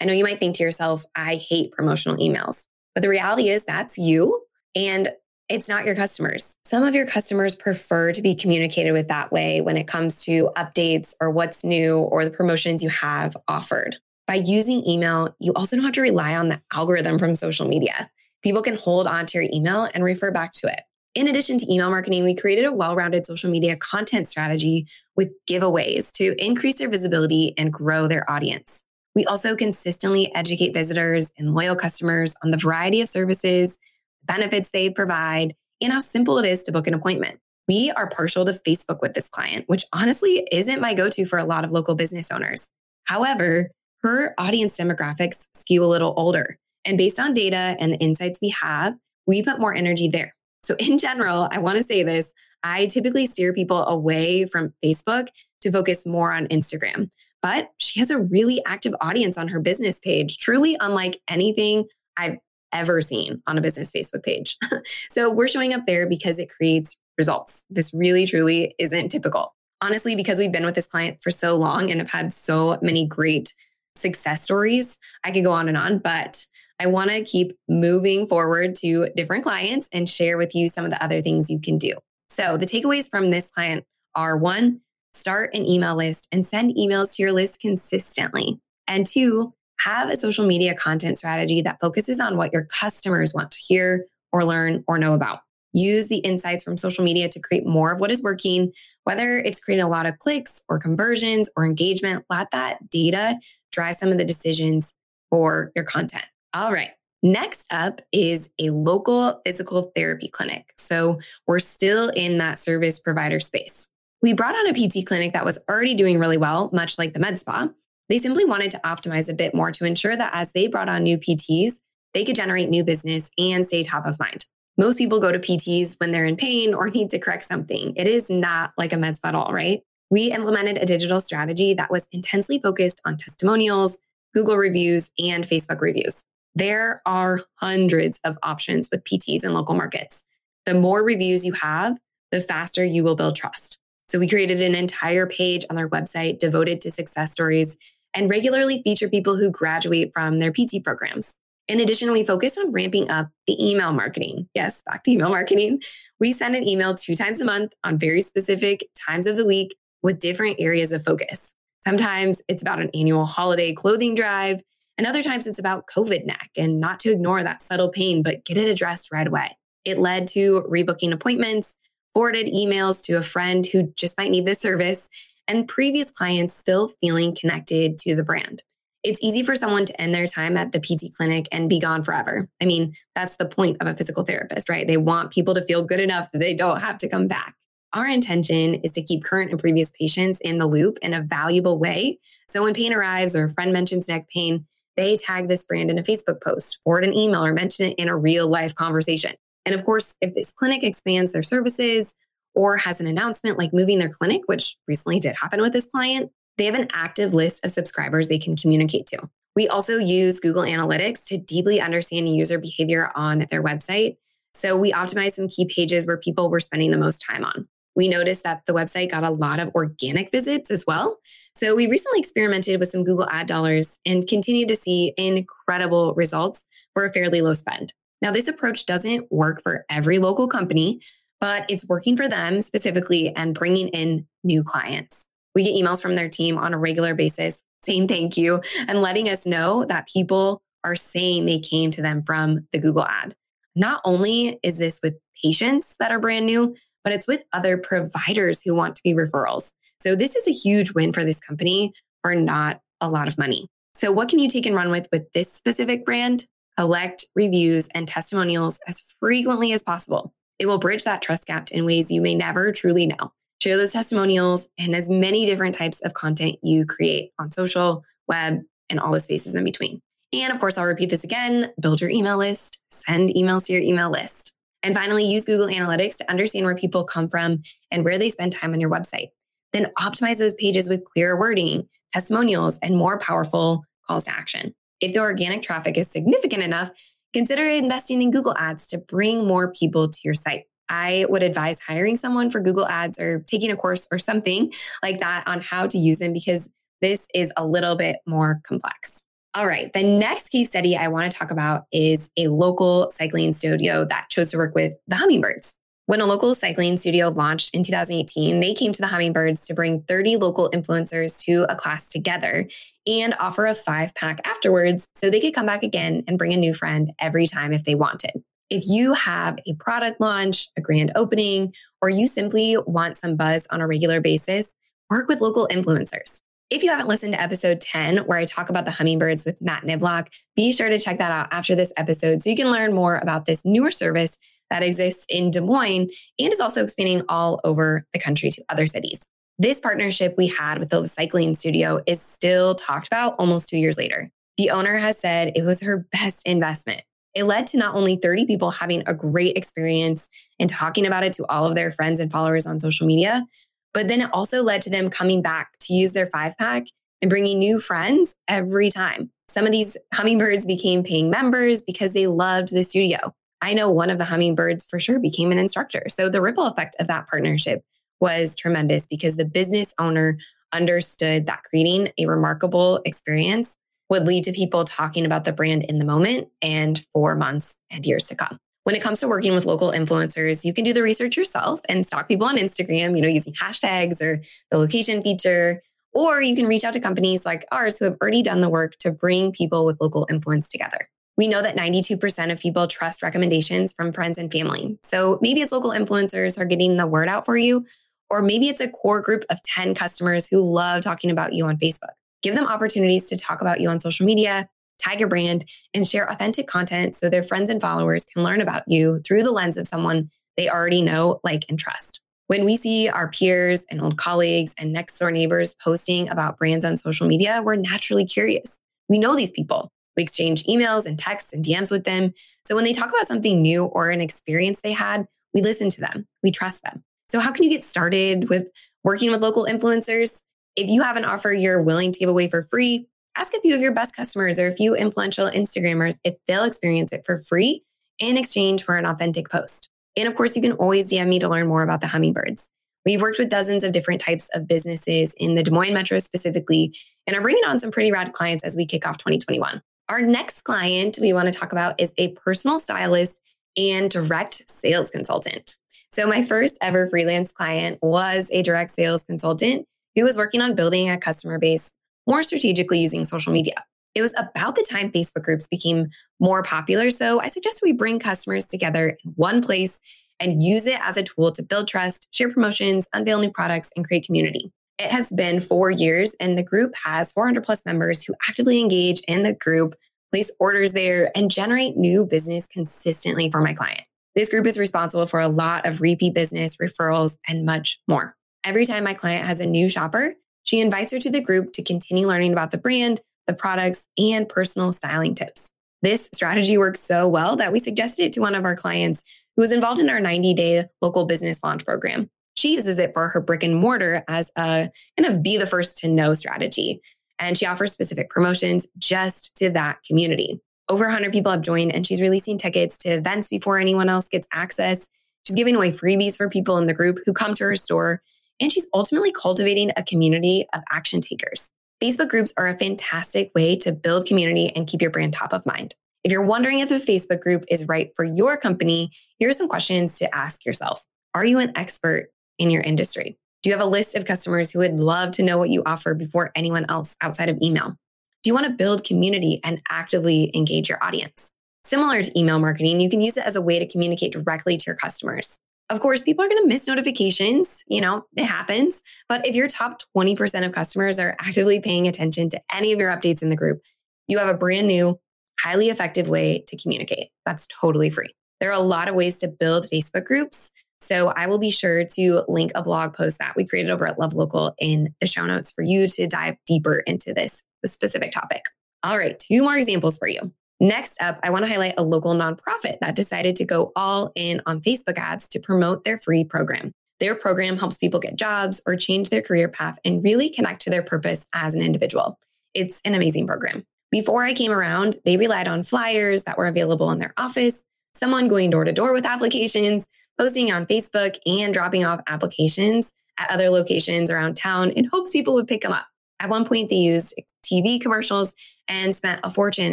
I 0.00 0.04
know 0.04 0.12
you 0.12 0.24
might 0.24 0.40
think 0.40 0.56
to 0.56 0.62
yourself, 0.62 1.04
I 1.14 1.36
hate 1.36 1.72
promotional 1.72 2.16
emails, 2.16 2.66
but 2.94 3.02
the 3.02 3.08
reality 3.08 3.48
is 3.48 3.64
that's 3.64 3.98
you 3.98 4.42
and 4.74 5.12
it's 5.48 5.68
not 5.68 5.84
your 5.84 5.96
customers. 5.96 6.56
Some 6.64 6.84
of 6.84 6.94
your 6.94 7.06
customers 7.06 7.56
prefer 7.56 8.12
to 8.12 8.22
be 8.22 8.36
communicated 8.36 8.92
with 8.92 9.08
that 9.08 9.32
way 9.32 9.60
when 9.60 9.76
it 9.76 9.88
comes 9.88 10.24
to 10.24 10.50
updates 10.56 11.16
or 11.20 11.28
what's 11.28 11.64
new 11.64 11.98
or 11.98 12.24
the 12.24 12.30
promotions 12.30 12.82
you 12.84 12.88
have 12.88 13.36
offered. 13.48 13.98
By 14.30 14.36
using 14.36 14.88
email, 14.88 15.34
you 15.40 15.52
also 15.54 15.74
don't 15.74 15.84
have 15.84 15.94
to 15.94 16.00
rely 16.00 16.36
on 16.36 16.50
the 16.50 16.60
algorithm 16.72 17.18
from 17.18 17.34
social 17.34 17.66
media. 17.66 18.12
People 18.44 18.62
can 18.62 18.76
hold 18.76 19.08
on 19.08 19.26
to 19.26 19.38
your 19.38 19.50
email 19.52 19.88
and 19.92 20.04
refer 20.04 20.30
back 20.30 20.52
to 20.52 20.68
it. 20.68 20.82
In 21.16 21.26
addition 21.26 21.58
to 21.58 21.68
email 21.68 21.90
marketing, 21.90 22.22
we 22.22 22.36
created 22.36 22.64
a 22.64 22.70
well 22.70 22.94
rounded 22.94 23.26
social 23.26 23.50
media 23.50 23.74
content 23.74 24.28
strategy 24.28 24.86
with 25.16 25.32
giveaways 25.48 26.12
to 26.12 26.36
increase 26.38 26.76
their 26.76 26.88
visibility 26.88 27.54
and 27.58 27.72
grow 27.72 28.06
their 28.06 28.30
audience. 28.30 28.84
We 29.16 29.24
also 29.24 29.56
consistently 29.56 30.32
educate 30.32 30.72
visitors 30.74 31.32
and 31.36 31.52
loyal 31.52 31.74
customers 31.74 32.36
on 32.44 32.52
the 32.52 32.56
variety 32.56 33.00
of 33.00 33.08
services, 33.08 33.80
benefits 34.22 34.68
they 34.68 34.90
provide, 34.90 35.56
and 35.80 35.92
how 35.92 35.98
simple 35.98 36.38
it 36.38 36.46
is 36.46 36.62
to 36.62 36.72
book 36.72 36.86
an 36.86 36.94
appointment. 36.94 37.40
We 37.66 37.90
are 37.90 38.08
partial 38.08 38.44
to 38.44 38.52
Facebook 38.52 39.00
with 39.02 39.14
this 39.14 39.28
client, 39.28 39.64
which 39.66 39.86
honestly 39.92 40.46
isn't 40.52 40.80
my 40.80 40.94
go 40.94 41.10
to 41.10 41.26
for 41.26 41.40
a 41.40 41.44
lot 41.44 41.64
of 41.64 41.72
local 41.72 41.96
business 41.96 42.30
owners. 42.30 42.70
However, 43.06 43.72
her 44.02 44.34
audience 44.38 44.78
demographics 44.78 45.48
skew 45.54 45.84
a 45.84 45.86
little 45.86 46.14
older. 46.16 46.58
And 46.84 46.96
based 46.96 47.20
on 47.20 47.34
data 47.34 47.76
and 47.78 47.92
the 47.92 47.98
insights 47.98 48.40
we 48.40 48.54
have, 48.60 48.96
we 49.26 49.42
put 49.42 49.60
more 49.60 49.74
energy 49.74 50.08
there. 50.08 50.34
So, 50.62 50.76
in 50.78 50.98
general, 50.98 51.48
I 51.50 51.58
want 51.58 51.78
to 51.78 51.84
say 51.84 52.02
this 52.02 52.32
I 52.62 52.86
typically 52.86 53.26
steer 53.26 53.52
people 53.52 53.86
away 53.86 54.46
from 54.46 54.74
Facebook 54.84 55.28
to 55.62 55.72
focus 55.72 56.06
more 56.06 56.32
on 56.32 56.46
Instagram. 56.48 57.10
But 57.42 57.70
she 57.78 58.00
has 58.00 58.10
a 58.10 58.18
really 58.18 58.62
active 58.66 58.94
audience 59.00 59.38
on 59.38 59.48
her 59.48 59.60
business 59.60 59.98
page, 59.98 60.38
truly 60.38 60.76
unlike 60.80 61.20
anything 61.28 61.86
I've 62.16 62.36
ever 62.72 63.00
seen 63.00 63.42
on 63.46 63.56
a 63.56 63.62
business 63.62 63.90
Facebook 63.90 64.22
page. 64.22 64.56
so, 65.10 65.30
we're 65.30 65.48
showing 65.48 65.72
up 65.74 65.86
there 65.86 66.08
because 66.08 66.38
it 66.38 66.50
creates 66.50 66.96
results. 67.18 67.64
This 67.70 67.92
really, 67.92 68.26
truly 68.26 68.74
isn't 68.78 69.10
typical. 69.10 69.54
Honestly, 69.82 70.14
because 70.14 70.38
we've 70.38 70.52
been 70.52 70.66
with 70.66 70.74
this 70.74 70.86
client 70.86 71.18
for 71.22 71.30
so 71.30 71.56
long 71.56 71.90
and 71.90 72.00
have 72.00 72.10
had 72.10 72.32
so 72.32 72.78
many 72.82 73.06
great 73.06 73.54
success 73.96 74.42
stories, 74.42 74.98
I 75.24 75.32
could 75.32 75.44
go 75.44 75.52
on 75.52 75.68
and 75.68 75.76
on, 75.76 75.98
but 75.98 76.44
I 76.80 76.86
want 76.86 77.10
to 77.10 77.22
keep 77.22 77.52
moving 77.68 78.26
forward 78.26 78.74
to 78.76 79.08
different 79.14 79.44
clients 79.44 79.88
and 79.92 80.08
share 80.08 80.38
with 80.38 80.54
you 80.54 80.68
some 80.68 80.84
of 80.84 80.90
the 80.90 81.02
other 81.02 81.20
things 81.20 81.50
you 81.50 81.60
can 81.60 81.76
do. 81.76 81.94
So, 82.30 82.56
the 82.56 82.66
takeaways 82.66 83.10
from 83.10 83.30
this 83.30 83.50
client 83.50 83.84
are 84.14 84.36
one, 84.36 84.80
start 85.12 85.54
an 85.54 85.66
email 85.66 85.94
list 85.94 86.26
and 86.32 86.46
send 86.46 86.74
emails 86.76 87.14
to 87.16 87.22
your 87.22 87.32
list 87.32 87.60
consistently. 87.60 88.60
And 88.86 89.06
two, 89.06 89.52
have 89.80 90.10
a 90.10 90.16
social 90.16 90.46
media 90.46 90.74
content 90.74 91.18
strategy 91.18 91.62
that 91.62 91.78
focuses 91.80 92.20
on 92.20 92.36
what 92.36 92.52
your 92.52 92.64
customers 92.64 93.32
want 93.34 93.50
to 93.50 93.58
hear 93.58 94.06
or 94.32 94.44
learn 94.44 94.84
or 94.86 94.98
know 94.98 95.14
about. 95.14 95.40
Use 95.72 96.08
the 96.08 96.18
insights 96.18 96.64
from 96.64 96.76
social 96.76 97.04
media 97.04 97.28
to 97.28 97.40
create 97.40 97.64
more 97.64 97.92
of 97.92 98.00
what 98.00 98.10
is 98.10 98.22
working, 98.22 98.72
whether 99.04 99.38
it's 99.38 99.60
creating 99.60 99.84
a 99.84 99.88
lot 99.88 100.06
of 100.06 100.18
clicks 100.18 100.64
or 100.68 100.78
conversions 100.78 101.48
or 101.56 101.64
engagement. 101.64 102.24
Let 102.28 102.50
that 102.50 102.90
data 102.90 103.38
drive 103.72 103.96
some 103.96 104.10
of 104.10 104.18
the 104.18 104.24
decisions 104.24 104.94
for 105.30 105.72
your 105.74 105.84
content. 105.84 106.24
All 106.52 106.72
right. 106.72 106.90
Next 107.22 107.70
up 107.70 108.00
is 108.12 108.50
a 108.58 108.70
local 108.70 109.40
physical 109.44 109.92
therapy 109.94 110.28
clinic. 110.28 110.72
So 110.78 111.20
we're 111.46 111.58
still 111.58 112.08
in 112.08 112.38
that 112.38 112.58
service 112.58 112.98
provider 112.98 113.40
space. 113.40 113.88
We 114.22 114.32
brought 114.32 114.54
on 114.54 114.68
a 114.68 114.72
PT 114.72 115.06
clinic 115.06 115.32
that 115.34 115.44
was 115.44 115.58
already 115.68 115.94
doing 115.94 116.18
really 116.18 116.36
well, 116.36 116.70
much 116.72 116.98
like 116.98 117.12
the 117.12 117.20
med 117.20 117.38
spa. 117.38 117.68
They 118.08 118.18
simply 118.18 118.44
wanted 118.44 118.70
to 118.72 118.80
optimize 118.84 119.28
a 119.28 119.34
bit 119.34 119.54
more 119.54 119.70
to 119.70 119.84
ensure 119.84 120.16
that 120.16 120.30
as 120.34 120.52
they 120.52 120.66
brought 120.66 120.88
on 120.88 121.04
new 121.04 121.18
PTs, 121.18 121.74
they 122.12 122.24
could 122.24 122.36
generate 122.36 122.68
new 122.68 122.84
business 122.84 123.30
and 123.38 123.66
stay 123.66 123.84
top 123.84 124.06
of 124.06 124.18
mind. 124.18 124.46
Most 124.76 124.98
people 124.98 125.20
go 125.20 125.30
to 125.30 125.38
PTs 125.38 125.96
when 126.00 126.10
they're 126.10 126.24
in 126.24 126.36
pain 126.36 126.74
or 126.74 126.88
need 126.90 127.10
to 127.10 127.18
correct 127.18 127.44
something. 127.44 127.94
It 127.96 128.08
is 128.08 128.30
not 128.30 128.72
like 128.78 128.92
a 128.92 128.96
med 128.96 129.16
spa 129.16 129.28
at 129.28 129.34
all, 129.34 129.52
right? 129.52 129.82
We 130.10 130.32
implemented 130.32 130.76
a 130.76 130.86
digital 130.86 131.20
strategy 131.20 131.72
that 131.74 131.90
was 131.90 132.08
intensely 132.10 132.58
focused 132.58 133.00
on 133.04 133.16
testimonials, 133.16 133.98
Google 134.34 134.56
reviews, 134.56 135.12
and 135.18 135.44
Facebook 135.44 135.80
reviews. 135.80 136.24
There 136.54 137.00
are 137.06 137.44
hundreds 137.56 138.18
of 138.24 138.36
options 138.42 138.88
with 138.90 139.04
PTs 139.04 139.44
in 139.44 139.54
local 139.54 139.76
markets. 139.76 140.24
The 140.66 140.74
more 140.74 141.04
reviews 141.04 141.46
you 141.46 141.52
have, 141.52 141.98
the 142.32 142.40
faster 142.40 142.84
you 142.84 143.04
will 143.04 143.14
build 143.14 143.36
trust. 143.36 143.78
So 144.08 144.18
we 144.18 144.28
created 144.28 144.60
an 144.60 144.74
entire 144.74 145.26
page 145.26 145.64
on 145.70 145.78
our 145.78 145.88
website 145.88 146.40
devoted 146.40 146.80
to 146.80 146.90
success 146.90 147.30
stories 147.30 147.76
and 148.12 148.28
regularly 148.28 148.82
feature 148.82 149.08
people 149.08 149.36
who 149.36 149.50
graduate 149.50 150.10
from 150.12 150.40
their 150.40 150.50
PT 150.50 150.82
programs. 150.82 151.36
In 151.68 151.78
addition, 151.78 152.10
we 152.10 152.24
focused 152.24 152.58
on 152.58 152.72
ramping 152.72 153.08
up 153.08 153.28
the 153.46 153.56
email 153.64 153.92
marketing. 153.92 154.48
Yes, 154.54 154.82
back 154.82 155.04
to 155.04 155.12
email 155.12 155.28
marketing. 155.28 155.80
We 156.18 156.32
send 156.32 156.56
an 156.56 156.66
email 156.66 156.96
two 156.96 157.14
times 157.14 157.40
a 157.40 157.44
month 157.44 157.74
on 157.84 157.96
very 157.96 158.20
specific 158.20 158.88
times 159.06 159.28
of 159.28 159.36
the 159.36 159.44
week 159.44 159.76
with 160.02 160.20
different 160.20 160.56
areas 160.58 160.92
of 160.92 161.04
focus. 161.04 161.54
Sometimes 161.84 162.42
it's 162.48 162.62
about 162.62 162.80
an 162.80 162.90
annual 162.94 163.26
holiday 163.26 163.72
clothing 163.72 164.14
drive, 164.14 164.62
and 164.98 165.06
other 165.06 165.22
times 165.22 165.46
it's 165.46 165.58
about 165.58 165.86
COVID 165.86 166.26
neck 166.26 166.50
and 166.56 166.78
not 166.78 167.00
to 167.00 167.10
ignore 167.10 167.42
that 167.42 167.62
subtle 167.62 167.88
pain, 167.88 168.22
but 168.22 168.44
get 168.44 168.58
it 168.58 168.68
addressed 168.68 169.10
right 169.10 169.26
away. 169.26 169.56
It 169.84 169.98
led 169.98 170.26
to 170.28 170.62
rebooking 170.70 171.12
appointments, 171.12 171.76
forwarded 172.12 172.48
emails 172.48 173.02
to 173.04 173.14
a 173.14 173.22
friend 173.22 173.66
who 173.66 173.92
just 173.96 174.18
might 174.18 174.30
need 174.30 174.44
this 174.44 174.60
service, 174.60 175.08
and 175.48 175.66
previous 175.66 176.10
clients 176.10 176.54
still 176.54 176.92
feeling 177.00 177.34
connected 177.34 177.98
to 177.98 178.14
the 178.14 178.22
brand. 178.22 178.62
It's 179.02 179.18
easy 179.22 179.42
for 179.42 179.56
someone 179.56 179.86
to 179.86 179.98
end 180.00 180.14
their 180.14 180.26
time 180.26 180.58
at 180.58 180.72
the 180.72 180.80
PT 180.80 181.14
clinic 181.16 181.48
and 181.50 181.70
be 181.70 181.80
gone 181.80 182.04
forever. 182.04 182.48
I 182.60 182.66
mean, 182.66 182.94
that's 183.14 183.36
the 183.36 183.46
point 183.46 183.78
of 183.80 183.86
a 183.86 183.94
physical 183.94 184.24
therapist, 184.24 184.68
right? 184.68 184.86
They 184.86 184.98
want 184.98 185.30
people 185.30 185.54
to 185.54 185.62
feel 185.62 185.82
good 185.82 186.00
enough 186.00 186.30
that 186.32 186.38
they 186.38 186.52
don't 186.52 186.80
have 186.80 186.98
to 186.98 187.08
come 187.08 187.26
back. 187.26 187.54
Our 187.92 188.08
intention 188.08 188.74
is 188.76 188.92
to 188.92 189.02
keep 189.02 189.24
current 189.24 189.50
and 189.50 189.58
previous 189.58 189.90
patients 189.90 190.40
in 190.40 190.58
the 190.58 190.66
loop 190.66 190.98
in 191.02 191.12
a 191.12 191.22
valuable 191.22 191.78
way. 191.78 192.20
So 192.48 192.62
when 192.62 192.74
pain 192.74 192.92
arrives 192.92 193.34
or 193.34 193.46
a 193.46 193.50
friend 193.50 193.72
mentions 193.72 194.06
neck 194.06 194.28
pain, 194.28 194.66
they 194.96 195.16
tag 195.16 195.48
this 195.48 195.64
brand 195.64 195.90
in 195.90 195.98
a 195.98 196.02
Facebook 196.02 196.40
post, 196.40 196.78
forward 196.84 197.04
an 197.04 197.14
email, 197.14 197.44
or 197.44 197.52
mention 197.52 197.90
it 197.90 197.98
in 197.98 198.08
a 198.08 198.16
real 198.16 198.46
life 198.46 198.74
conversation. 198.76 199.32
And 199.66 199.74
of 199.74 199.84
course, 199.84 200.16
if 200.20 200.34
this 200.34 200.52
clinic 200.52 200.84
expands 200.84 201.32
their 201.32 201.42
services 201.42 202.14
or 202.54 202.76
has 202.76 203.00
an 203.00 203.06
announcement 203.06 203.58
like 203.58 203.72
moving 203.72 203.98
their 203.98 204.08
clinic, 204.08 204.42
which 204.46 204.76
recently 204.86 205.18
did 205.18 205.36
happen 205.40 205.60
with 205.60 205.72
this 205.72 205.86
client, 205.86 206.30
they 206.58 206.66
have 206.66 206.74
an 206.74 206.88
active 206.92 207.34
list 207.34 207.64
of 207.64 207.72
subscribers 207.72 208.28
they 208.28 208.38
can 208.38 208.56
communicate 208.56 209.06
to. 209.06 209.28
We 209.56 209.66
also 209.66 209.98
use 209.98 210.38
Google 210.38 210.62
Analytics 210.62 211.24
to 211.26 211.38
deeply 211.38 211.80
understand 211.80 212.28
user 212.28 212.58
behavior 212.58 213.10
on 213.16 213.46
their 213.50 213.62
website. 213.62 214.16
So 214.54 214.76
we 214.76 214.92
optimize 214.92 215.32
some 215.32 215.48
key 215.48 215.64
pages 215.64 216.06
where 216.06 216.16
people 216.16 216.50
were 216.50 216.60
spending 216.60 216.92
the 216.92 216.98
most 216.98 217.24
time 217.28 217.44
on. 217.44 217.66
We 217.96 218.08
noticed 218.08 218.44
that 218.44 218.62
the 218.66 218.72
website 218.72 219.10
got 219.10 219.24
a 219.24 219.30
lot 219.30 219.58
of 219.60 219.70
organic 219.74 220.30
visits 220.30 220.70
as 220.70 220.84
well. 220.86 221.18
So 221.56 221.74
we 221.74 221.86
recently 221.86 222.20
experimented 222.20 222.78
with 222.80 222.90
some 222.90 223.04
Google 223.04 223.28
ad 223.30 223.46
dollars 223.46 224.00
and 224.06 224.26
continue 224.26 224.66
to 224.66 224.76
see 224.76 225.12
incredible 225.16 226.14
results 226.14 226.66
for 226.94 227.04
a 227.04 227.12
fairly 227.12 227.42
low 227.42 227.54
spend. 227.54 227.92
Now, 228.22 228.30
this 228.30 228.48
approach 228.48 228.86
doesn't 228.86 229.30
work 229.30 229.62
for 229.62 229.84
every 229.90 230.18
local 230.18 230.46
company, 230.46 231.00
but 231.40 231.64
it's 231.68 231.88
working 231.88 232.16
for 232.16 232.28
them 232.28 232.60
specifically 232.60 233.34
and 233.34 233.54
bringing 233.54 233.88
in 233.88 234.26
new 234.44 234.62
clients. 234.62 235.28
We 235.54 235.64
get 235.64 235.74
emails 235.74 236.00
from 236.00 236.14
their 236.14 236.28
team 236.28 236.58
on 236.58 236.74
a 236.74 236.78
regular 236.78 237.14
basis 237.14 237.62
saying 237.84 238.08
thank 238.08 238.36
you 238.36 238.60
and 238.86 239.00
letting 239.00 239.28
us 239.28 239.46
know 239.46 239.84
that 239.86 240.06
people 240.06 240.62
are 240.84 240.96
saying 240.96 241.46
they 241.46 241.58
came 241.58 241.90
to 241.90 242.02
them 242.02 242.22
from 242.22 242.66
the 242.72 242.78
Google 242.78 243.04
ad. 243.04 243.34
Not 243.74 244.00
only 244.04 244.58
is 244.62 244.78
this 244.78 245.00
with 245.02 245.14
patients 245.42 245.96
that 245.98 246.10
are 246.10 246.18
brand 246.18 246.46
new, 246.46 246.76
but 247.04 247.12
it's 247.12 247.26
with 247.26 247.44
other 247.52 247.76
providers 247.78 248.62
who 248.62 248.74
want 248.74 248.96
to 248.96 249.02
be 249.02 249.14
referrals. 249.14 249.72
So 250.00 250.14
this 250.14 250.36
is 250.36 250.48
a 250.48 250.52
huge 250.52 250.92
win 250.92 251.12
for 251.12 251.24
this 251.24 251.40
company 251.40 251.92
for 252.22 252.34
not 252.34 252.80
a 253.00 253.08
lot 253.08 253.28
of 253.28 253.38
money. 253.38 253.66
So 253.94 254.12
what 254.12 254.28
can 254.28 254.38
you 254.38 254.48
take 254.48 254.66
and 254.66 254.76
run 254.76 254.90
with 254.90 255.08
with 255.12 255.30
this 255.32 255.52
specific 255.52 256.04
brand? 256.04 256.46
Collect 256.78 257.26
reviews 257.34 257.88
and 257.94 258.08
testimonials 258.08 258.78
as 258.86 259.02
frequently 259.18 259.72
as 259.72 259.82
possible. 259.82 260.32
It 260.58 260.66
will 260.66 260.78
bridge 260.78 261.04
that 261.04 261.22
trust 261.22 261.46
gap 261.46 261.70
in 261.70 261.84
ways 261.84 262.10
you 262.10 262.22
may 262.22 262.34
never 262.34 262.72
truly 262.72 263.06
know. 263.06 263.32
Share 263.62 263.76
those 263.76 263.92
testimonials 263.92 264.68
and 264.78 264.94
as 264.94 265.10
many 265.10 265.44
different 265.44 265.74
types 265.74 266.00
of 266.00 266.14
content 266.14 266.56
you 266.62 266.86
create 266.86 267.32
on 267.38 267.50
social, 267.50 268.04
web, 268.26 268.60
and 268.88 268.98
all 268.98 269.12
the 269.12 269.20
spaces 269.20 269.54
in 269.54 269.64
between. 269.64 270.00
And 270.32 270.52
of 270.52 270.60
course, 270.60 270.78
I'll 270.78 270.86
repeat 270.86 271.10
this 271.10 271.24
again 271.24 271.72
build 271.78 272.00
your 272.00 272.10
email 272.10 272.38
list, 272.38 272.80
send 272.90 273.30
emails 273.30 273.64
to 273.66 273.72
your 273.72 273.82
email 273.82 274.10
list. 274.10 274.54
And 274.82 274.94
finally, 274.94 275.24
use 275.24 275.44
Google 275.44 275.66
Analytics 275.66 276.16
to 276.18 276.30
understand 276.30 276.64
where 276.64 276.74
people 276.74 277.04
come 277.04 277.28
from 277.28 277.62
and 277.90 278.04
where 278.04 278.18
they 278.18 278.30
spend 278.30 278.52
time 278.52 278.72
on 278.72 278.80
your 278.80 278.90
website. 278.90 279.28
Then 279.72 279.92
optimize 279.98 280.38
those 280.38 280.54
pages 280.54 280.88
with 280.88 281.04
clearer 281.04 281.38
wording, 281.38 281.88
testimonials, 282.12 282.78
and 282.82 282.96
more 282.96 283.18
powerful 283.18 283.84
calls 284.06 284.24
to 284.24 284.34
action. 284.34 284.74
If 285.00 285.12
the 285.12 285.20
organic 285.20 285.62
traffic 285.62 285.96
is 285.96 286.10
significant 286.10 286.62
enough, 286.62 286.90
consider 287.32 287.62
investing 287.68 288.22
in 288.22 288.30
Google 288.30 288.56
Ads 288.58 288.88
to 288.88 288.98
bring 288.98 289.46
more 289.46 289.72
people 289.72 290.08
to 290.08 290.18
your 290.24 290.34
site. 290.34 290.64
I 290.88 291.24
would 291.28 291.42
advise 291.42 291.78
hiring 291.80 292.16
someone 292.16 292.50
for 292.50 292.60
Google 292.60 292.88
Ads 292.88 293.20
or 293.20 293.44
taking 293.46 293.70
a 293.70 293.76
course 293.76 294.08
or 294.10 294.18
something 294.18 294.72
like 295.02 295.20
that 295.20 295.44
on 295.46 295.60
how 295.60 295.86
to 295.86 295.96
use 295.96 296.18
them 296.18 296.32
because 296.32 296.68
this 297.00 297.28
is 297.32 297.52
a 297.56 297.64
little 297.64 297.94
bit 297.94 298.16
more 298.26 298.60
complex. 298.66 299.22
All 299.52 299.66
right. 299.66 299.92
The 299.92 300.04
next 300.04 300.50
case 300.50 300.68
study 300.68 300.96
I 300.96 301.08
want 301.08 301.30
to 301.30 301.36
talk 301.36 301.50
about 301.50 301.86
is 301.90 302.30
a 302.36 302.46
local 302.46 303.10
cycling 303.10 303.52
studio 303.52 304.04
that 304.04 304.28
chose 304.30 304.52
to 304.52 304.56
work 304.56 304.76
with 304.76 304.94
the 305.08 305.16
Hummingbirds. 305.16 305.74
When 306.06 306.20
a 306.20 306.26
local 306.26 306.54
cycling 306.54 306.96
studio 306.98 307.30
launched 307.30 307.74
in 307.74 307.82
2018, 307.82 308.60
they 308.60 308.74
came 308.74 308.92
to 308.92 309.00
the 309.00 309.08
Hummingbirds 309.08 309.66
to 309.66 309.74
bring 309.74 310.02
30 310.02 310.36
local 310.36 310.70
influencers 310.70 311.36
to 311.44 311.66
a 311.68 311.74
class 311.74 312.10
together 312.10 312.68
and 313.08 313.34
offer 313.40 313.66
a 313.66 313.74
five 313.74 314.14
pack 314.14 314.40
afterwards 314.44 315.08
so 315.16 315.28
they 315.28 315.40
could 315.40 315.54
come 315.54 315.66
back 315.66 315.82
again 315.82 316.22
and 316.28 316.38
bring 316.38 316.52
a 316.52 316.56
new 316.56 316.72
friend 316.72 317.10
every 317.18 317.48
time 317.48 317.72
if 317.72 317.82
they 317.82 317.96
wanted. 317.96 318.44
If 318.70 318.84
you 318.86 319.14
have 319.14 319.58
a 319.66 319.74
product 319.74 320.20
launch, 320.20 320.68
a 320.76 320.80
grand 320.80 321.10
opening, 321.16 321.72
or 322.00 322.08
you 322.08 322.28
simply 322.28 322.76
want 322.86 323.16
some 323.16 323.34
buzz 323.34 323.66
on 323.68 323.80
a 323.80 323.86
regular 323.88 324.20
basis, 324.20 324.74
work 325.10 325.26
with 325.26 325.40
local 325.40 325.66
influencers. 325.68 326.40
If 326.70 326.84
you 326.84 326.90
haven't 326.90 327.08
listened 327.08 327.32
to 327.32 327.40
episode 327.40 327.80
10, 327.80 328.18
where 328.18 328.38
I 328.38 328.44
talk 328.44 328.70
about 328.70 328.84
the 328.84 328.92
hummingbirds 328.92 329.44
with 329.44 329.60
Matt 329.60 329.82
Niblock, 329.82 330.28
be 330.54 330.72
sure 330.72 330.88
to 330.88 331.00
check 331.00 331.18
that 331.18 331.32
out 331.32 331.48
after 331.50 331.74
this 331.74 331.92
episode 331.96 332.44
so 332.44 332.48
you 332.50 332.54
can 332.54 332.70
learn 332.70 332.94
more 332.94 333.16
about 333.16 333.44
this 333.44 333.64
newer 333.64 333.90
service 333.90 334.38
that 334.70 334.84
exists 334.84 335.26
in 335.28 335.50
Des 335.50 335.62
Moines 335.62 336.10
and 336.38 336.52
is 336.52 336.60
also 336.60 336.84
expanding 336.84 337.22
all 337.28 337.60
over 337.64 338.06
the 338.12 338.20
country 338.20 338.52
to 338.52 338.64
other 338.68 338.86
cities. 338.86 339.18
This 339.58 339.80
partnership 339.80 340.36
we 340.38 340.46
had 340.46 340.78
with 340.78 340.90
the 340.90 341.08
cycling 341.08 341.56
studio 341.56 342.02
is 342.06 342.22
still 342.22 342.76
talked 342.76 343.08
about 343.08 343.34
almost 343.40 343.68
two 343.68 343.76
years 343.76 343.98
later. 343.98 344.30
The 344.56 344.70
owner 344.70 344.96
has 344.96 345.18
said 345.18 345.50
it 345.56 345.64
was 345.64 345.80
her 345.80 346.06
best 346.12 346.46
investment. 346.46 347.02
It 347.34 347.44
led 347.44 347.66
to 347.68 347.78
not 347.78 347.96
only 347.96 348.14
30 348.14 348.46
people 348.46 348.70
having 348.70 349.02
a 349.06 349.14
great 349.14 349.56
experience 349.56 350.30
and 350.60 350.70
talking 350.70 351.04
about 351.04 351.24
it 351.24 351.32
to 351.34 351.46
all 351.46 351.66
of 351.66 351.74
their 351.74 351.90
friends 351.90 352.20
and 352.20 352.30
followers 352.30 352.66
on 352.66 352.78
social 352.78 353.08
media, 353.08 353.46
but 353.92 354.08
then 354.08 354.20
it 354.20 354.30
also 354.32 354.62
led 354.62 354.82
to 354.82 354.90
them 354.90 355.10
coming 355.10 355.42
back 355.42 355.72
to 355.80 355.94
use 355.94 356.12
their 356.12 356.26
five 356.26 356.56
pack 356.56 356.86
and 357.20 357.28
bringing 357.28 357.58
new 357.58 357.80
friends 357.80 358.36
every 358.48 358.90
time. 358.90 359.30
Some 359.48 359.66
of 359.66 359.72
these 359.72 359.96
hummingbirds 360.14 360.64
became 360.64 361.02
paying 361.02 361.30
members 361.30 361.82
because 361.82 362.12
they 362.12 362.26
loved 362.26 362.70
the 362.70 362.84
studio. 362.84 363.34
I 363.60 363.74
know 363.74 363.90
one 363.90 364.10
of 364.10 364.18
the 364.18 364.24
hummingbirds 364.24 364.86
for 364.88 364.98
sure 364.98 365.18
became 365.18 365.52
an 365.52 365.58
instructor. 365.58 366.04
So 366.08 366.28
the 366.28 366.40
ripple 366.40 366.66
effect 366.66 366.96
of 366.98 367.08
that 367.08 367.28
partnership 367.28 367.82
was 368.20 368.54
tremendous 368.56 369.06
because 369.06 369.36
the 369.36 369.44
business 369.44 369.94
owner 369.98 370.38
understood 370.72 371.46
that 371.46 371.64
creating 371.64 372.12
a 372.18 372.26
remarkable 372.26 373.00
experience 373.04 373.76
would 374.08 374.26
lead 374.26 374.44
to 374.44 374.52
people 374.52 374.84
talking 374.84 375.26
about 375.26 375.44
the 375.44 375.52
brand 375.52 375.84
in 375.84 375.98
the 375.98 376.04
moment 376.04 376.48
and 376.62 377.04
for 377.12 377.34
months 377.34 377.78
and 377.90 378.06
years 378.06 378.26
to 378.26 378.34
come. 378.34 378.58
When 378.84 378.96
it 378.96 379.02
comes 379.02 379.20
to 379.20 379.28
working 379.28 379.54
with 379.54 379.66
local 379.66 379.90
influencers, 379.90 380.64
you 380.64 380.72
can 380.72 380.84
do 380.84 380.92
the 380.92 381.02
research 381.02 381.36
yourself 381.36 381.80
and 381.88 382.06
stalk 382.06 382.28
people 382.28 382.46
on 382.46 382.56
Instagram, 382.56 383.14
you 383.14 383.22
know, 383.22 383.28
using 383.28 383.52
hashtags 383.52 384.22
or 384.22 384.40
the 384.70 384.78
location 384.78 385.22
feature. 385.22 385.82
Or 386.12 386.40
you 386.40 386.56
can 386.56 386.66
reach 386.66 386.82
out 386.82 386.94
to 386.94 387.00
companies 387.00 387.44
like 387.44 387.66
ours 387.70 387.98
who 387.98 388.06
have 388.06 388.16
already 388.20 388.42
done 388.42 388.62
the 388.62 388.70
work 388.70 388.96
to 389.00 389.12
bring 389.12 389.52
people 389.52 389.84
with 389.84 390.00
local 390.00 390.26
influence 390.30 390.68
together. 390.68 391.08
We 391.36 391.46
know 391.46 391.62
that 391.62 391.76
92% 391.76 392.50
of 392.50 392.58
people 392.58 392.86
trust 392.86 393.22
recommendations 393.22 393.92
from 393.92 394.12
friends 394.12 394.38
and 394.38 394.50
family. 394.50 394.98
So 395.02 395.38
maybe 395.40 395.60
it's 395.60 395.72
local 395.72 395.90
influencers 395.90 396.58
are 396.58 396.64
getting 396.64 396.96
the 396.96 397.06
word 397.06 397.28
out 397.28 397.46
for 397.46 397.56
you, 397.56 397.84
or 398.28 398.42
maybe 398.42 398.68
it's 398.68 398.80
a 398.80 398.88
core 398.88 399.20
group 399.20 399.44
of 399.50 399.62
10 399.62 399.94
customers 399.94 400.48
who 400.48 400.68
love 400.68 401.02
talking 401.02 401.30
about 401.30 401.52
you 401.52 401.66
on 401.66 401.76
Facebook. 401.76 402.12
Give 402.42 402.54
them 402.54 402.66
opportunities 402.66 403.24
to 403.24 403.36
talk 403.36 403.60
about 403.60 403.80
you 403.80 403.88
on 403.88 404.00
social 404.00 404.26
media 404.26 404.68
tag 405.00 405.20
your 405.20 405.28
brand, 405.28 405.64
and 405.94 406.06
share 406.06 406.30
authentic 406.30 406.66
content 406.66 407.16
so 407.16 407.28
their 407.28 407.42
friends 407.42 407.70
and 407.70 407.80
followers 407.80 408.24
can 408.24 408.42
learn 408.42 408.60
about 408.60 408.82
you 408.86 409.20
through 409.20 409.42
the 409.42 409.52
lens 409.52 409.76
of 409.76 409.86
someone 409.86 410.30
they 410.56 410.68
already 410.68 411.02
know, 411.02 411.40
like, 411.42 411.64
and 411.68 411.78
trust. 411.78 412.20
When 412.46 412.64
we 412.64 412.76
see 412.76 413.08
our 413.08 413.28
peers 413.30 413.84
and 413.90 414.00
old 414.00 414.16
colleagues 414.16 414.74
and 414.76 414.92
next 414.92 415.18
door 415.18 415.30
neighbors 415.30 415.76
posting 415.82 416.28
about 416.28 416.58
brands 416.58 416.84
on 416.84 416.96
social 416.96 417.26
media, 417.28 417.62
we're 417.64 417.76
naturally 417.76 418.24
curious. 418.24 418.80
We 419.08 419.18
know 419.18 419.36
these 419.36 419.52
people. 419.52 419.92
We 420.16 420.24
exchange 420.24 420.64
emails 420.64 421.06
and 421.06 421.18
texts 421.18 421.52
and 421.52 421.64
DMs 421.64 421.90
with 421.90 422.04
them. 422.04 422.34
So 422.66 422.74
when 422.74 422.84
they 422.84 422.92
talk 422.92 423.08
about 423.08 423.26
something 423.26 423.62
new 423.62 423.84
or 423.84 424.10
an 424.10 424.20
experience 424.20 424.80
they 424.82 424.92
had, 424.92 425.26
we 425.54 425.62
listen 425.62 425.90
to 425.90 426.00
them, 426.00 426.26
we 426.42 426.50
trust 426.50 426.82
them. 426.82 427.04
So, 427.28 427.38
how 427.38 427.52
can 427.52 427.64
you 427.64 427.70
get 427.70 427.84
started 427.84 428.48
with 428.48 428.68
working 429.04 429.30
with 429.30 429.40
local 429.42 429.64
influencers? 429.64 430.42
If 430.76 430.88
you 430.88 431.02
have 431.02 431.16
an 431.16 431.24
offer 431.24 431.52
you're 431.52 431.82
willing 431.82 432.12
to 432.12 432.18
give 432.18 432.28
away 432.28 432.48
for 432.48 432.64
free, 432.64 433.08
ask 433.36 433.54
a 433.54 433.60
few 433.60 433.74
of 433.74 433.80
your 433.80 433.92
best 433.92 434.14
customers 434.14 434.58
or 434.58 434.66
a 434.66 434.74
few 434.74 434.94
influential 434.94 435.50
Instagrammers 435.50 436.18
if 436.24 436.36
they'll 436.46 436.64
experience 436.64 437.12
it 437.12 437.22
for 437.24 437.38
free 437.38 437.84
in 438.18 438.36
exchange 438.36 438.82
for 438.82 438.96
an 438.96 439.06
authentic 439.06 439.50
post. 439.50 439.90
And 440.16 440.28
of 440.28 440.34
course, 440.34 440.56
you 440.56 440.62
can 440.62 440.72
always 440.72 441.10
DM 441.10 441.28
me 441.28 441.38
to 441.38 441.48
learn 441.48 441.66
more 441.66 441.82
about 441.82 442.00
the 442.00 442.08
hummingbirds. 442.08 442.70
We've 443.06 443.22
worked 443.22 443.38
with 443.38 443.48
dozens 443.48 443.82
of 443.82 443.92
different 443.92 444.20
types 444.20 444.48
of 444.54 444.68
businesses 444.68 445.34
in 445.38 445.54
the 445.54 445.62
Des 445.62 445.70
Moines 445.70 445.94
Metro 445.94 446.18
specifically, 446.18 446.94
and 447.26 447.34
are 447.34 447.40
bringing 447.40 447.64
on 447.64 447.80
some 447.80 447.90
pretty 447.90 448.12
rad 448.12 448.32
clients 448.32 448.62
as 448.62 448.76
we 448.76 448.84
kick 448.84 449.06
off 449.06 449.16
2021. 449.16 449.80
Our 450.08 450.20
next 450.20 450.62
client 450.62 451.18
we 451.20 451.32
want 451.32 451.50
to 451.50 451.58
talk 451.58 451.72
about 451.72 451.94
is 451.98 452.12
a 452.18 452.32
personal 452.32 452.78
stylist 452.78 453.40
and 453.76 454.10
direct 454.10 454.68
sales 454.68 455.08
consultant. 455.08 455.76
So, 456.12 456.26
my 456.26 456.44
first 456.44 456.76
ever 456.82 457.08
freelance 457.08 457.52
client 457.52 457.98
was 458.02 458.48
a 458.50 458.62
direct 458.62 458.90
sales 458.90 459.24
consultant 459.24 459.86
who 460.16 460.24
was 460.24 460.36
working 460.36 460.60
on 460.60 460.74
building 460.74 461.08
a 461.08 461.16
customer 461.16 461.58
base 461.58 461.94
more 462.30 462.44
strategically 462.44 463.00
using 463.00 463.24
social 463.24 463.52
media. 463.52 463.84
It 464.14 464.22
was 464.22 464.32
about 464.38 464.76
the 464.76 464.86
time 464.88 465.10
Facebook 465.10 465.42
groups 465.42 465.66
became 465.68 466.06
more 466.38 466.62
popular. 466.62 467.10
So 467.10 467.40
I 467.40 467.48
suggest 467.48 467.80
we 467.82 467.92
bring 467.92 468.20
customers 468.20 468.66
together 468.66 469.18
in 469.24 469.32
one 469.34 469.60
place 469.60 470.00
and 470.38 470.62
use 470.62 470.86
it 470.86 471.00
as 471.02 471.16
a 471.16 471.24
tool 471.24 471.50
to 471.50 471.62
build 471.62 471.88
trust, 471.88 472.28
share 472.30 472.48
promotions, 472.48 473.08
unveil 473.12 473.40
new 473.40 473.50
products, 473.50 473.90
and 473.96 474.06
create 474.06 474.24
community. 474.24 474.72
It 474.98 475.10
has 475.10 475.32
been 475.32 475.60
four 475.60 475.90
years, 475.90 476.36
and 476.38 476.56
the 476.56 476.62
group 476.62 476.94
has 477.04 477.32
400 477.32 477.64
plus 477.64 477.84
members 477.84 478.22
who 478.22 478.34
actively 478.48 478.80
engage 478.80 479.22
in 479.26 479.42
the 479.42 479.54
group, 479.54 479.94
place 480.30 480.52
orders 480.60 480.92
there, 480.92 481.30
and 481.34 481.50
generate 481.50 481.96
new 481.96 482.24
business 482.24 482.68
consistently 482.68 483.50
for 483.50 483.60
my 483.60 483.74
client. 483.74 484.02
This 484.36 484.48
group 484.48 484.66
is 484.66 484.78
responsible 484.78 485.26
for 485.26 485.40
a 485.40 485.48
lot 485.48 485.84
of 485.84 486.00
repeat 486.00 486.34
business, 486.34 486.76
referrals, 486.76 487.36
and 487.48 487.64
much 487.64 487.98
more. 488.06 488.36
Every 488.62 488.86
time 488.86 489.04
my 489.04 489.14
client 489.14 489.46
has 489.46 489.60
a 489.60 489.66
new 489.66 489.88
shopper, 489.88 490.34
she 490.64 490.80
invites 490.80 491.12
her 491.12 491.18
to 491.18 491.30
the 491.30 491.40
group 491.40 491.72
to 491.74 491.82
continue 491.82 492.26
learning 492.26 492.52
about 492.52 492.70
the 492.70 492.78
brand, 492.78 493.20
the 493.46 493.54
products, 493.54 494.06
and 494.18 494.48
personal 494.48 494.92
styling 494.92 495.34
tips. 495.34 495.70
This 496.02 496.28
strategy 496.32 496.78
works 496.78 497.00
so 497.00 497.28
well 497.28 497.56
that 497.56 497.72
we 497.72 497.78
suggested 497.78 498.24
it 498.24 498.32
to 498.34 498.40
one 498.40 498.54
of 498.54 498.64
our 498.64 498.76
clients 498.76 499.24
who 499.56 499.62
was 499.62 499.72
involved 499.72 500.00
in 500.00 500.08
our 500.08 500.20
90 500.20 500.54
day 500.54 500.84
local 501.00 501.26
business 501.26 501.60
launch 501.62 501.84
program. 501.84 502.30
She 502.56 502.74
uses 502.74 502.98
it 502.98 503.12
for 503.12 503.28
her 503.28 503.40
brick 503.40 503.62
and 503.62 503.76
mortar 503.76 504.24
as 504.28 504.50
a 504.56 504.90
kind 505.18 505.32
of 505.32 505.42
be 505.42 505.56
the 505.56 505.66
first 505.66 505.98
to 505.98 506.08
know 506.08 506.34
strategy. 506.34 507.00
And 507.38 507.56
she 507.56 507.66
offers 507.66 507.92
specific 507.92 508.28
promotions 508.28 508.86
just 508.98 509.56
to 509.56 509.70
that 509.70 510.02
community. 510.04 510.60
Over 510.88 511.04
100 511.04 511.32
people 511.32 511.52
have 511.52 511.62
joined, 511.62 511.94
and 511.94 512.06
she's 512.06 512.20
releasing 512.20 512.58
tickets 512.58 512.98
to 512.98 513.10
events 513.10 513.48
before 513.48 513.78
anyone 513.78 514.08
else 514.08 514.28
gets 514.28 514.48
access. 514.52 515.08
She's 515.44 515.56
giving 515.56 515.76
away 515.76 515.92
freebies 515.92 516.36
for 516.36 516.48
people 516.48 516.76
in 516.78 516.86
the 516.86 516.92
group 516.92 517.20
who 517.24 517.32
come 517.32 517.54
to 517.54 517.64
her 517.64 517.76
store 517.76 518.22
and 518.60 518.72
she's 518.72 518.86
ultimately 518.94 519.32
cultivating 519.32 519.90
a 519.96 520.02
community 520.02 520.66
of 520.72 520.82
action 520.92 521.20
takers. 521.20 521.70
Facebook 522.02 522.28
groups 522.28 522.52
are 522.56 522.68
a 522.68 522.78
fantastic 522.78 523.50
way 523.54 523.76
to 523.76 523.92
build 523.92 524.26
community 524.26 524.70
and 524.74 524.86
keep 524.86 525.02
your 525.02 525.10
brand 525.10 525.32
top 525.32 525.52
of 525.52 525.66
mind. 525.66 525.94
If 526.22 526.30
you're 526.32 526.44
wondering 526.44 526.80
if 526.80 526.90
a 526.90 526.98
Facebook 526.98 527.40
group 527.40 527.64
is 527.68 527.88
right 527.88 528.10
for 528.14 528.24
your 528.24 528.56
company, 528.56 529.10
here 529.38 529.48
are 529.48 529.54
some 529.54 529.68
questions 529.68 530.18
to 530.18 530.34
ask 530.34 530.64
yourself. 530.64 531.02
Are 531.34 531.44
you 531.44 531.58
an 531.58 531.72
expert 531.76 532.28
in 532.58 532.70
your 532.70 532.82
industry? 532.82 533.38
Do 533.62 533.70
you 533.70 533.76
have 533.76 533.84
a 533.84 533.88
list 533.88 534.14
of 534.14 534.24
customers 534.24 534.70
who 534.70 534.78
would 534.78 534.98
love 534.98 535.32
to 535.32 535.42
know 535.42 535.58
what 535.58 535.70
you 535.70 535.82
offer 535.84 536.14
before 536.14 536.50
anyone 536.54 536.86
else 536.88 537.16
outside 537.20 537.48
of 537.48 537.58
email? 537.62 537.96
Do 538.42 538.48
you 538.48 538.54
want 538.54 538.66
to 538.66 538.72
build 538.72 539.04
community 539.04 539.60
and 539.62 539.82
actively 539.90 540.50
engage 540.54 540.88
your 540.88 541.02
audience? 541.02 541.52
Similar 541.84 542.22
to 542.22 542.38
email 542.38 542.58
marketing, 542.58 543.00
you 543.00 543.10
can 543.10 543.20
use 543.20 543.36
it 543.36 543.44
as 543.44 543.56
a 543.56 543.60
way 543.60 543.78
to 543.78 543.86
communicate 543.86 544.32
directly 544.32 544.76
to 544.76 544.84
your 544.86 544.96
customers. 544.96 545.58
Of 545.90 545.98
course, 545.98 546.22
people 546.22 546.44
are 546.44 546.48
going 546.48 546.62
to 546.62 546.68
miss 546.68 546.86
notifications. 546.86 547.84
You 547.88 548.00
know, 548.00 548.24
it 548.36 548.44
happens. 548.44 549.02
But 549.28 549.44
if 549.44 549.56
your 549.56 549.66
top 549.66 550.02
20% 550.16 550.64
of 550.64 550.72
customers 550.72 551.18
are 551.18 551.36
actively 551.40 551.80
paying 551.80 552.06
attention 552.06 552.48
to 552.50 552.60
any 552.72 552.92
of 552.92 553.00
your 553.00 553.10
updates 553.10 553.42
in 553.42 553.50
the 553.50 553.56
group, 553.56 553.80
you 554.28 554.38
have 554.38 554.48
a 554.48 554.56
brand 554.56 554.86
new, 554.86 555.18
highly 555.60 555.88
effective 555.88 556.28
way 556.28 556.64
to 556.68 556.76
communicate. 556.80 557.30
That's 557.44 557.66
totally 557.80 558.08
free. 558.08 558.32
There 558.60 558.70
are 558.70 558.78
a 558.78 558.84
lot 558.84 559.08
of 559.08 559.16
ways 559.16 559.40
to 559.40 559.48
build 559.48 559.86
Facebook 559.92 560.24
groups. 560.24 560.70
So 561.00 561.28
I 561.28 561.46
will 561.46 561.58
be 561.58 561.70
sure 561.70 562.04
to 562.04 562.44
link 562.46 562.70
a 562.74 562.82
blog 562.82 563.14
post 563.14 563.38
that 563.38 563.56
we 563.56 563.66
created 563.66 563.90
over 563.90 564.06
at 564.06 564.18
Love 564.18 564.34
Local 564.34 564.74
in 564.78 565.14
the 565.20 565.26
show 565.26 565.46
notes 565.46 565.72
for 565.72 565.82
you 565.82 566.06
to 566.06 566.26
dive 566.28 566.56
deeper 566.66 566.98
into 567.00 567.32
this, 567.34 567.64
this 567.82 567.92
specific 567.92 568.30
topic. 568.30 568.66
All 569.02 569.16
right, 569.16 569.38
two 569.38 569.62
more 569.62 569.76
examples 569.76 570.18
for 570.18 570.28
you. 570.28 570.52
Next 570.82 571.20
up, 571.20 571.38
I 571.42 571.50
want 571.50 571.66
to 571.66 571.70
highlight 571.70 571.94
a 571.98 572.02
local 572.02 572.34
nonprofit 572.34 573.00
that 573.00 573.14
decided 573.14 573.54
to 573.56 573.66
go 573.66 573.92
all 573.94 574.32
in 574.34 574.62
on 574.64 574.80
Facebook 574.80 575.18
ads 575.18 575.46
to 575.48 575.60
promote 575.60 576.04
their 576.04 576.18
free 576.18 576.42
program. 576.42 576.92
Their 577.18 577.34
program 577.34 577.76
helps 577.76 577.98
people 577.98 578.18
get 578.18 578.36
jobs 578.36 578.80
or 578.86 578.96
change 578.96 579.28
their 579.28 579.42
career 579.42 579.68
path 579.68 579.98
and 580.06 580.24
really 580.24 580.48
connect 580.48 580.80
to 580.82 580.90
their 580.90 581.02
purpose 581.02 581.46
as 581.52 581.74
an 581.74 581.82
individual. 581.82 582.38
It's 582.72 583.02
an 583.04 583.14
amazing 583.14 583.46
program. 583.46 583.84
Before 584.10 584.42
I 584.42 584.54
came 584.54 584.72
around, 584.72 585.18
they 585.26 585.36
relied 585.36 585.68
on 585.68 585.82
flyers 585.82 586.44
that 586.44 586.56
were 586.56 586.66
available 586.66 587.10
in 587.10 587.18
their 587.18 587.34
office, 587.36 587.84
someone 588.16 588.48
going 588.48 588.70
door 588.70 588.84
to 588.84 588.92
door 588.92 589.12
with 589.12 589.26
applications, 589.26 590.06
posting 590.38 590.72
on 590.72 590.86
Facebook, 590.86 591.36
and 591.44 591.74
dropping 591.74 592.06
off 592.06 592.22
applications 592.26 593.12
at 593.38 593.50
other 593.50 593.68
locations 593.68 594.30
around 594.30 594.56
town 594.56 594.90
in 594.90 595.04
hopes 595.04 595.32
people 595.32 595.52
would 595.52 595.68
pick 595.68 595.82
them 595.82 595.92
up. 595.92 596.06
At 596.40 596.48
one 596.48 596.64
point, 596.64 596.88
they 596.88 596.96
used 596.96 597.34
TV 597.62 598.00
commercials 598.00 598.54
and 598.88 599.14
spent 599.14 599.40
a 599.44 599.50
fortune 599.50 599.92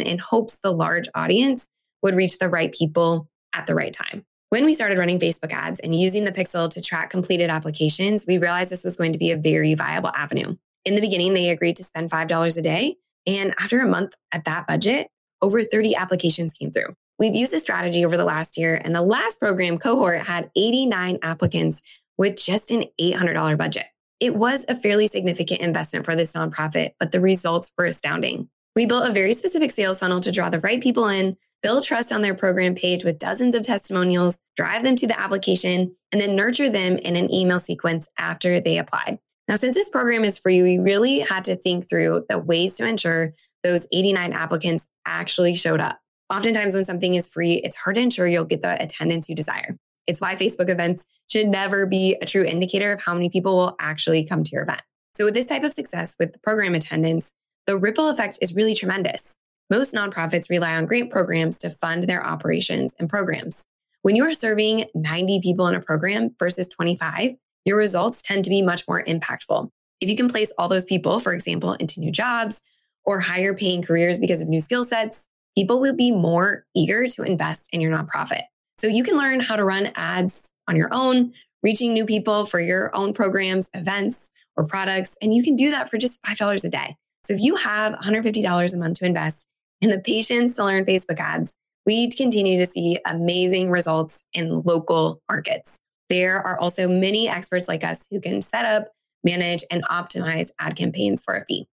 in 0.00 0.18
hopes 0.18 0.58
the 0.58 0.72
large 0.72 1.08
audience 1.14 1.68
would 2.02 2.16
reach 2.16 2.38
the 2.38 2.48
right 2.48 2.72
people 2.72 3.28
at 3.54 3.66
the 3.66 3.74
right 3.74 3.92
time. 3.92 4.24
When 4.50 4.64
we 4.64 4.72
started 4.72 4.96
running 4.96 5.20
Facebook 5.20 5.52
ads 5.52 5.78
and 5.80 5.94
using 5.94 6.24
the 6.24 6.32
Pixel 6.32 6.70
to 6.70 6.80
track 6.80 7.10
completed 7.10 7.50
applications, 7.50 8.24
we 8.26 8.38
realized 8.38 8.70
this 8.70 8.84
was 8.84 8.96
going 8.96 9.12
to 9.12 9.18
be 9.18 9.30
a 9.30 9.36
very 9.36 9.74
viable 9.74 10.10
avenue. 10.16 10.56
In 10.86 10.94
the 10.94 11.02
beginning, 11.02 11.34
they 11.34 11.50
agreed 11.50 11.76
to 11.76 11.84
spend 11.84 12.10
$5 12.10 12.56
a 12.56 12.62
day. 12.62 12.96
And 13.26 13.54
after 13.60 13.80
a 13.80 13.86
month 13.86 14.14
at 14.32 14.46
that 14.46 14.66
budget, 14.66 15.08
over 15.42 15.62
30 15.62 15.94
applications 15.94 16.54
came 16.54 16.70
through. 16.70 16.94
We've 17.18 17.34
used 17.34 17.52
this 17.52 17.62
strategy 17.62 18.04
over 18.04 18.16
the 18.16 18.24
last 18.24 18.56
year, 18.56 18.80
and 18.82 18.94
the 18.94 19.02
last 19.02 19.38
program 19.38 19.76
cohort 19.76 20.22
had 20.22 20.50
89 20.56 21.18
applicants 21.22 21.82
with 22.16 22.36
just 22.36 22.70
an 22.70 22.84
$800 22.98 23.58
budget. 23.58 23.86
It 24.20 24.34
was 24.34 24.64
a 24.68 24.74
fairly 24.74 25.06
significant 25.06 25.60
investment 25.60 26.04
for 26.04 26.16
this 26.16 26.32
nonprofit, 26.32 26.94
but 26.98 27.12
the 27.12 27.20
results 27.20 27.72
were 27.78 27.84
astounding. 27.84 28.48
We 28.74 28.86
built 28.86 29.08
a 29.08 29.12
very 29.12 29.32
specific 29.32 29.70
sales 29.70 30.00
funnel 30.00 30.20
to 30.20 30.32
draw 30.32 30.50
the 30.50 30.60
right 30.60 30.80
people 30.80 31.08
in 31.08 31.36
build 31.62 31.84
trust 31.84 32.12
on 32.12 32.22
their 32.22 32.34
program 32.34 32.74
page 32.74 33.04
with 33.04 33.18
dozens 33.18 33.54
of 33.54 33.62
testimonials, 33.62 34.38
drive 34.56 34.84
them 34.84 34.96
to 34.96 35.06
the 35.06 35.18
application, 35.18 35.94
and 36.12 36.20
then 36.20 36.36
nurture 36.36 36.70
them 36.70 36.96
in 36.98 37.16
an 37.16 37.32
email 37.32 37.58
sequence 37.58 38.08
after 38.18 38.60
they 38.60 38.78
applied. 38.78 39.18
Now, 39.48 39.56
since 39.56 39.74
this 39.74 39.88
program 39.88 40.24
is 40.24 40.38
free, 40.38 40.62
we 40.62 40.78
really 40.78 41.20
had 41.20 41.44
to 41.44 41.56
think 41.56 41.88
through 41.88 42.26
the 42.28 42.38
ways 42.38 42.74
to 42.76 42.86
ensure 42.86 43.32
those 43.62 43.86
89 43.92 44.32
applicants 44.32 44.86
actually 45.06 45.54
showed 45.54 45.80
up. 45.80 45.98
Oftentimes, 46.30 46.74
when 46.74 46.84
something 46.84 47.14
is 47.14 47.28
free, 47.28 47.54
it's 47.54 47.76
hard 47.76 47.96
to 47.96 48.02
ensure 48.02 48.26
you'll 48.26 48.44
get 48.44 48.60
the 48.60 48.80
attendance 48.80 49.28
you 49.28 49.34
desire. 49.34 49.76
It's 50.08 50.20
why 50.20 50.34
Facebook 50.34 50.70
events 50.70 51.06
should 51.28 51.46
never 51.46 51.86
be 51.86 52.16
a 52.20 52.26
true 52.26 52.42
indicator 52.42 52.92
of 52.92 53.02
how 53.02 53.14
many 53.14 53.28
people 53.28 53.56
will 53.56 53.76
actually 53.78 54.24
come 54.24 54.42
to 54.42 54.50
your 54.50 54.62
event. 54.62 54.80
So, 55.14 55.26
with 55.26 55.34
this 55.34 55.46
type 55.46 55.62
of 55.62 55.72
success 55.72 56.16
with 56.18 56.42
program 56.42 56.74
attendance, 56.74 57.34
the 57.66 57.76
ripple 57.76 58.08
effect 58.08 58.38
is 58.40 58.54
really 58.54 58.74
tremendous. 58.74 59.36
Most 59.70 59.92
nonprofits 59.92 60.48
rely 60.48 60.74
on 60.74 60.86
grant 60.86 61.10
programs 61.10 61.58
to 61.58 61.68
fund 61.68 62.04
their 62.04 62.26
operations 62.26 62.94
and 62.98 63.10
programs. 63.10 63.66
When 64.00 64.16
you 64.16 64.24
are 64.24 64.32
serving 64.32 64.86
90 64.94 65.40
people 65.42 65.66
in 65.66 65.74
a 65.74 65.80
program 65.80 66.34
versus 66.38 66.68
25, 66.68 67.34
your 67.66 67.76
results 67.76 68.22
tend 68.22 68.44
to 68.44 68.50
be 68.50 68.62
much 68.62 68.88
more 68.88 69.04
impactful. 69.04 69.68
If 70.00 70.08
you 70.08 70.16
can 70.16 70.30
place 70.30 70.52
all 70.56 70.68
those 70.68 70.86
people, 70.86 71.20
for 71.20 71.34
example, 71.34 71.74
into 71.74 72.00
new 72.00 72.10
jobs 72.10 72.62
or 73.04 73.20
higher 73.20 73.52
paying 73.52 73.82
careers 73.82 74.18
because 74.18 74.40
of 74.40 74.48
new 74.48 74.62
skill 74.62 74.86
sets, 74.86 75.28
people 75.54 75.80
will 75.80 75.94
be 75.94 76.12
more 76.12 76.64
eager 76.74 77.06
to 77.08 77.22
invest 77.22 77.68
in 77.72 77.82
your 77.82 77.94
nonprofit. 77.94 78.44
So 78.78 78.86
you 78.86 79.02
can 79.02 79.16
learn 79.16 79.40
how 79.40 79.56
to 79.56 79.64
run 79.64 79.90
ads 79.94 80.52
on 80.68 80.76
your 80.76 80.88
own, 80.92 81.32
reaching 81.62 81.92
new 81.92 82.06
people 82.06 82.46
for 82.46 82.60
your 82.60 82.94
own 82.94 83.12
programs, 83.12 83.68
events, 83.74 84.30
or 84.56 84.64
products. 84.64 85.16
And 85.20 85.34
you 85.34 85.42
can 85.42 85.56
do 85.56 85.70
that 85.70 85.90
for 85.90 85.98
just 85.98 86.22
$5 86.22 86.64
a 86.64 86.68
day. 86.68 86.96
So 87.24 87.34
if 87.34 87.40
you 87.40 87.56
have 87.56 87.94
$150 87.94 88.74
a 88.74 88.78
month 88.78 88.98
to 88.98 89.04
invest, 89.04 89.48
and 89.80 89.92
the 89.92 89.98
patience 89.98 90.54
to 90.54 90.64
learn 90.64 90.84
Facebook 90.84 91.20
ads, 91.20 91.56
we 91.86 92.10
continue 92.10 92.58
to 92.58 92.66
see 92.66 92.98
amazing 93.06 93.70
results 93.70 94.24
in 94.32 94.60
local 94.62 95.22
markets. 95.28 95.78
There 96.08 96.40
are 96.40 96.58
also 96.58 96.88
many 96.88 97.28
experts 97.28 97.68
like 97.68 97.84
us 97.84 98.06
who 98.10 98.20
can 98.20 98.42
set 98.42 98.64
up, 98.64 98.88
manage, 99.22 99.64
and 99.70 99.84
optimize 99.84 100.48
ad 100.58 100.76
campaigns 100.76 101.22
for 101.22 101.36
a 101.36 101.44
fee. 101.44 101.68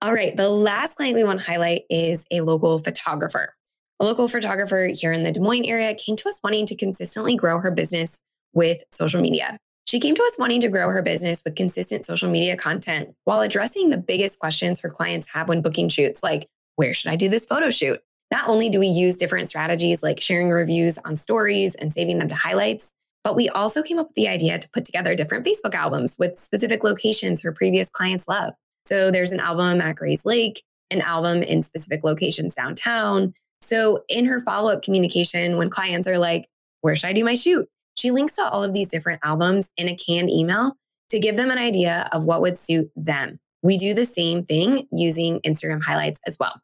All 0.00 0.12
right, 0.12 0.36
the 0.36 0.48
last 0.48 0.96
client 0.96 1.14
we 1.14 1.22
want 1.22 1.40
to 1.40 1.46
highlight 1.46 1.82
is 1.88 2.24
a 2.30 2.40
local 2.40 2.80
photographer. 2.80 3.54
A 4.02 4.04
local 4.04 4.26
photographer 4.26 4.88
here 4.92 5.12
in 5.12 5.22
the 5.22 5.30
Des 5.30 5.38
Moines 5.38 5.64
area 5.64 5.94
came 5.94 6.16
to 6.16 6.28
us 6.28 6.40
wanting 6.42 6.66
to 6.66 6.74
consistently 6.74 7.36
grow 7.36 7.60
her 7.60 7.70
business 7.70 8.20
with 8.52 8.82
social 8.90 9.22
media. 9.22 9.58
She 9.84 10.00
came 10.00 10.16
to 10.16 10.24
us 10.24 10.36
wanting 10.40 10.60
to 10.62 10.68
grow 10.68 10.88
her 10.88 11.02
business 11.02 11.40
with 11.44 11.54
consistent 11.54 12.04
social 12.04 12.28
media 12.28 12.56
content 12.56 13.10
while 13.26 13.42
addressing 13.42 13.90
the 13.90 13.98
biggest 13.98 14.40
questions 14.40 14.80
her 14.80 14.90
clients 14.90 15.28
have 15.34 15.48
when 15.48 15.62
booking 15.62 15.88
shoots, 15.88 16.20
like 16.20 16.48
where 16.74 16.94
should 16.94 17.12
I 17.12 17.16
do 17.16 17.28
this 17.28 17.46
photo 17.46 17.70
shoot? 17.70 18.00
Not 18.32 18.48
only 18.48 18.68
do 18.68 18.80
we 18.80 18.88
use 18.88 19.14
different 19.14 19.48
strategies 19.48 20.02
like 20.02 20.20
sharing 20.20 20.50
reviews 20.50 20.98
on 21.04 21.16
stories 21.16 21.76
and 21.76 21.92
saving 21.92 22.18
them 22.18 22.28
to 22.28 22.34
highlights, 22.34 22.92
but 23.22 23.36
we 23.36 23.48
also 23.50 23.84
came 23.84 24.00
up 24.00 24.08
with 24.08 24.16
the 24.16 24.26
idea 24.26 24.58
to 24.58 24.68
put 24.70 24.84
together 24.84 25.14
different 25.14 25.46
Facebook 25.46 25.76
albums 25.76 26.16
with 26.18 26.40
specific 26.40 26.82
locations 26.82 27.42
her 27.42 27.52
previous 27.52 27.88
clients 27.88 28.26
love. 28.26 28.54
So 28.84 29.12
there's 29.12 29.30
an 29.30 29.38
album 29.38 29.80
at 29.80 29.94
Gray's 29.94 30.24
Lake, 30.24 30.64
an 30.90 31.02
album 31.02 31.44
in 31.44 31.62
specific 31.62 32.02
locations 32.02 32.56
downtown. 32.56 33.34
So 33.72 34.04
in 34.06 34.26
her 34.26 34.38
follow 34.42 34.70
up 34.70 34.82
communication, 34.82 35.56
when 35.56 35.70
clients 35.70 36.06
are 36.06 36.18
like, 36.18 36.46
where 36.82 36.94
should 36.94 37.08
I 37.08 37.14
do 37.14 37.24
my 37.24 37.32
shoot? 37.32 37.66
She 37.94 38.10
links 38.10 38.34
to 38.34 38.46
all 38.46 38.62
of 38.62 38.74
these 38.74 38.88
different 38.88 39.20
albums 39.24 39.70
in 39.78 39.88
a 39.88 39.96
canned 39.96 40.30
email 40.30 40.76
to 41.08 41.18
give 41.18 41.36
them 41.36 41.50
an 41.50 41.56
idea 41.56 42.06
of 42.12 42.24
what 42.26 42.42
would 42.42 42.58
suit 42.58 42.90
them. 42.94 43.40
We 43.62 43.78
do 43.78 43.94
the 43.94 44.04
same 44.04 44.44
thing 44.44 44.88
using 44.92 45.40
Instagram 45.40 45.82
highlights 45.82 46.20
as 46.26 46.36
well. 46.38 46.60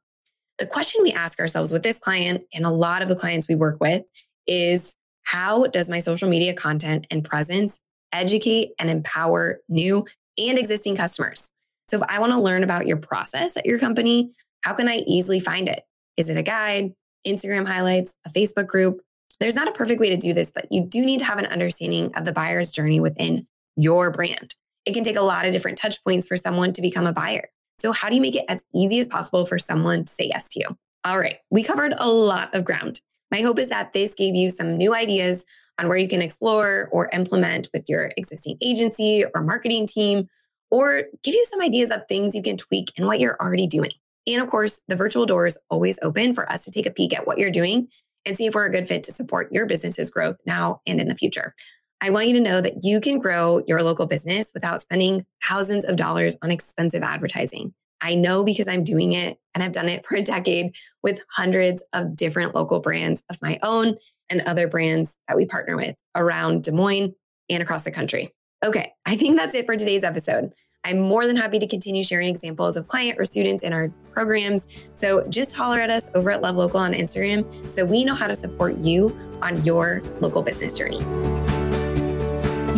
The 0.58 0.66
question 0.66 1.02
we 1.02 1.12
ask 1.12 1.40
ourselves 1.40 1.72
with 1.72 1.82
this 1.82 1.98
client 1.98 2.44
and 2.52 2.66
a 2.66 2.70
lot 2.70 3.00
of 3.00 3.08
the 3.08 3.16
clients 3.16 3.48
we 3.48 3.54
work 3.54 3.80
with 3.80 4.04
is 4.46 4.94
how 5.22 5.66
does 5.66 5.88
my 5.88 6.00
social 6.00 6.28
media 6.28 6.52
content 6.52 7.06
and 7.10 7.24
presence 7.24 7.80
educate 8.12 8.72
and 8.78 8.90
empower 8.90 9.60
new 9.70 10.04
and 10.36 10.58
existing 10.58 10.96
customers? 10.96 11.52
So 11.88 11.96
if 11.96 12.02
I 12.06 12.18
want 12.18 12.32
to 12.32 12.38
learn 12.38 12.64
about 12.64 12.86
your 12.86 12.98
process 12.98 13.56
at 13.56 13.64
your 13.64 13.78
company, 13.78 14.32
how 14.62 14.74
can 14.74 14.88
I 14.88 15.04
easily 15.06 15.40
find 15.40 15.68
it? 15.68 15.84
Is 16.18 16.28
it 16.28 16.36
a 16.36 16.42
guide, 16.42 16.92
Instagram 17.26 17.66
highlights, 17.66 18.16
a 18.26 18.30
Facebook 18.30 18.66
group? 18.66 19.00
There's 19.38 19.54
not 19.54 19.68
a 19.68 19.72
perfect 19.72 20.00
way 20.00 20.10
to 20.10 20.16
do 20.16 20.34
this, 20.34 20.50
but 20.50 20.66
you 20.70 20.84
do 20.84 21.00
need 21.06 21.20
to 21.20 21.24
have 21.24 21.38
an 21.38 21.46
understanding 21.46 22.10
of 22.16 22.24
the 22.24 22.32
buyer's 22.32 22.72
journey 22.72 22.98
within 22.98 23.46
your 23.76 24.10
brand. 24.10 24.56
It 24.84 24.94
can 24.94 25.04
take 25.04 25.16
a 25.16 25.22
lot 25.22 25.46
of 25.46 25.52
different 25.52 25.78
touch 25.78 26.02
points 26.02 26.26
for 26.26 26.36
someone 26.36 26.72
to 26.72 26.82
become 26.82 27.06
a 27.06 27.12
buyer. 27.12 27.50
So, 27.78 27.92
how 27.92 28.08
do 28.08 28.16
you 28.16 28.20
make 28.20 28.34
it 28.34 28.44
as 28.48 28.64
easy 28.74 28.98
as 28.98 29.06
possible 29.06 29.46
for 29.46 29.60
someone 29.60 30.04
to 30.04 30.12
say 30.12 30.24
yes 30.24 30.48
to 30.50 30.60
you? 30.60 30.76
All 31.04 31.20
right, 31.20 31.36
we 31.50 31.62
covered 31.62 31.94
a 31.96 32.08
lot 32.08 32.52
of 32.52 32.64
ground. 32.64 33.00
My 33.30 33.40
hope 33.42 33.60
is 33.60 33.68
that 33.68 33.92
this 33.92 34.14
gave 34.14 34.34
you 34.34 34.50
some 34.50 34.76
new 34.76 34.94
ideas 34.94 35.44
on 35.78 35.86
where 35.86 35.98
you 35.98 36.08
can 36.08 36.20
explore 36.20 36.88
or 36.90 37.08
implement 37.12 37.68
with 37.72 37.88
your 37.88 38.10
existing 38.16 38.58
agency 38.60 39.24
or 39.32 39.42
marketing 39.42 39.86
team, 39.86 40.28
or 40.72 41.04
give 41.22 41.34
you 41.34 41.44
some 41.44 41.62
ideas 41.62 41.92
of 41.92 42.02
things 42.08 42.34
you 42.34 42.42
can 42.42 42.56
tweak 42.56 42.90
and 42.96 43.06
what 43.06 43.20
you're 43.20 43.36
already 43.40 43.68
doing. 43.68 43.92
And 44.28 44.42
of 44.42 44.50
course, 44.50 44.82
the 44.88 44.96
virtual 44.96 45.24
door 45.24 45.46
is 45.46 45.58
always 45.70 45.98
open 46.02 46.34
for 46.34 46.50
us 46.52 46.64
to 46.64 46.70
take 46.70 46.86
a 46.86 46.90
peek 46.90 47.16
at 47.16 47.26
what 47.26 47.38
you're 47.38 47.50
doing 47.50 47.88
and 48.26 48.36
see 48.36 48.44
if 48.44 48.54
we're 48.54 48.66
a 48.66 48.70
good 48.70 48.86
fit 48.86 49.02
to 49.04 49.12
support 49.12 49.50
your 49.52 49.64
business's 49.64 50.10
growth 50.10 50.36
now 50.44 50.82
and 50.86 51.00
in 51.00 51.08
the 51.08 51.14
future. 51.14 51.54
I 52.02 52.10
want 52.10 52.28
you 52.28 52.34
to 52.34 52.40
know 52.40 52.60
that 52.60 52.84
you 52.84 53.00
can 53.00 53.18
grow 53.18 53.62
your 53.66 53.82
local 53.82 54.06
business 54.06 54.50
without 54.52 54.82
spending 54.82 55.24
thousands 55.42 55.86
of 55.86 55.96
dollars 55.96 56.36
on 56.42 56.50
expensive 56.50 57.02
advertising. 57.02 57.72
I 58.02 58.14
know 58.14 58.44
because 58.44 58.68
I'm 58.68 58.84
doing 58.84 59.14
it 59.14 59.38
and 59.54 59.64
I've 59.64 59.72
done 59.72 59.88
it 59.88 60.04
for 60.06 60.16
a 60.16 60.22
decade 60.22 60.76
with 61.02 61.24
hundreds 61.32 61.82
of 61.94 62.14
different 62.14 62.54
local 62.54 62.80
brands 62.80 63.22
of 63.30 63.40
my 63.40 63.58
own 63.62 63.96
and 64.28 64.42
other 64.42 64.68
brands 64.68 65.16
that 65.26 65.38
we 65.38 65.46
partner 65.46 65.74
with 65.74 65.96
around 66.14 66.64
Des 66.64 66.72
Moines 66.72 67.14
and 67.48 67.62
across 67.62 67.82
the 67.82 67.90
country. 67.90 68.32
Okay, 68.64 68.92
I 69.06 69.16
think 69.16 69.36
that's 69.36 69.54
it 69.54 69.66
for 69.66 69.76
today's 69.76 70.04
episode. 70.04 70.52
I'm 70.84 71.00
more 71.00 71.26
than 71.26 71.36
happy 71.36 71.58
to 71.58 71.66
continue 71.66 72.04
sharing 72.04 72.28
examples 72.28 72.76
of 72.76 72.88
client 72.88 73.18
or 73.18 73.24
students 73.24 73.64
in 73.64 73.72
our 73.72 73.88
programs. 74.12 74.66
So 74.94 75.26
just 75.28 75.54
holler 75.54 75.80
at 75.80 75.90
us 75.90 76.10
over 76.14 76.30
at 76.30 76.40
Love 76.40 76.56
Local 76.56 76.80
on 76.80 76.92
Instagram 76.92 77.44
so 77.70 77.84
we 77.84 78.04
know 78.04 78.14
how 78.14 78.26
to 78.26 78.34
support 78.34 78.78
you 78.78 79.18
on 79.42 79.62
your 79.64 80.02
local 80.20 80.42
business 80.42 80.76
journey. 80.76 81.04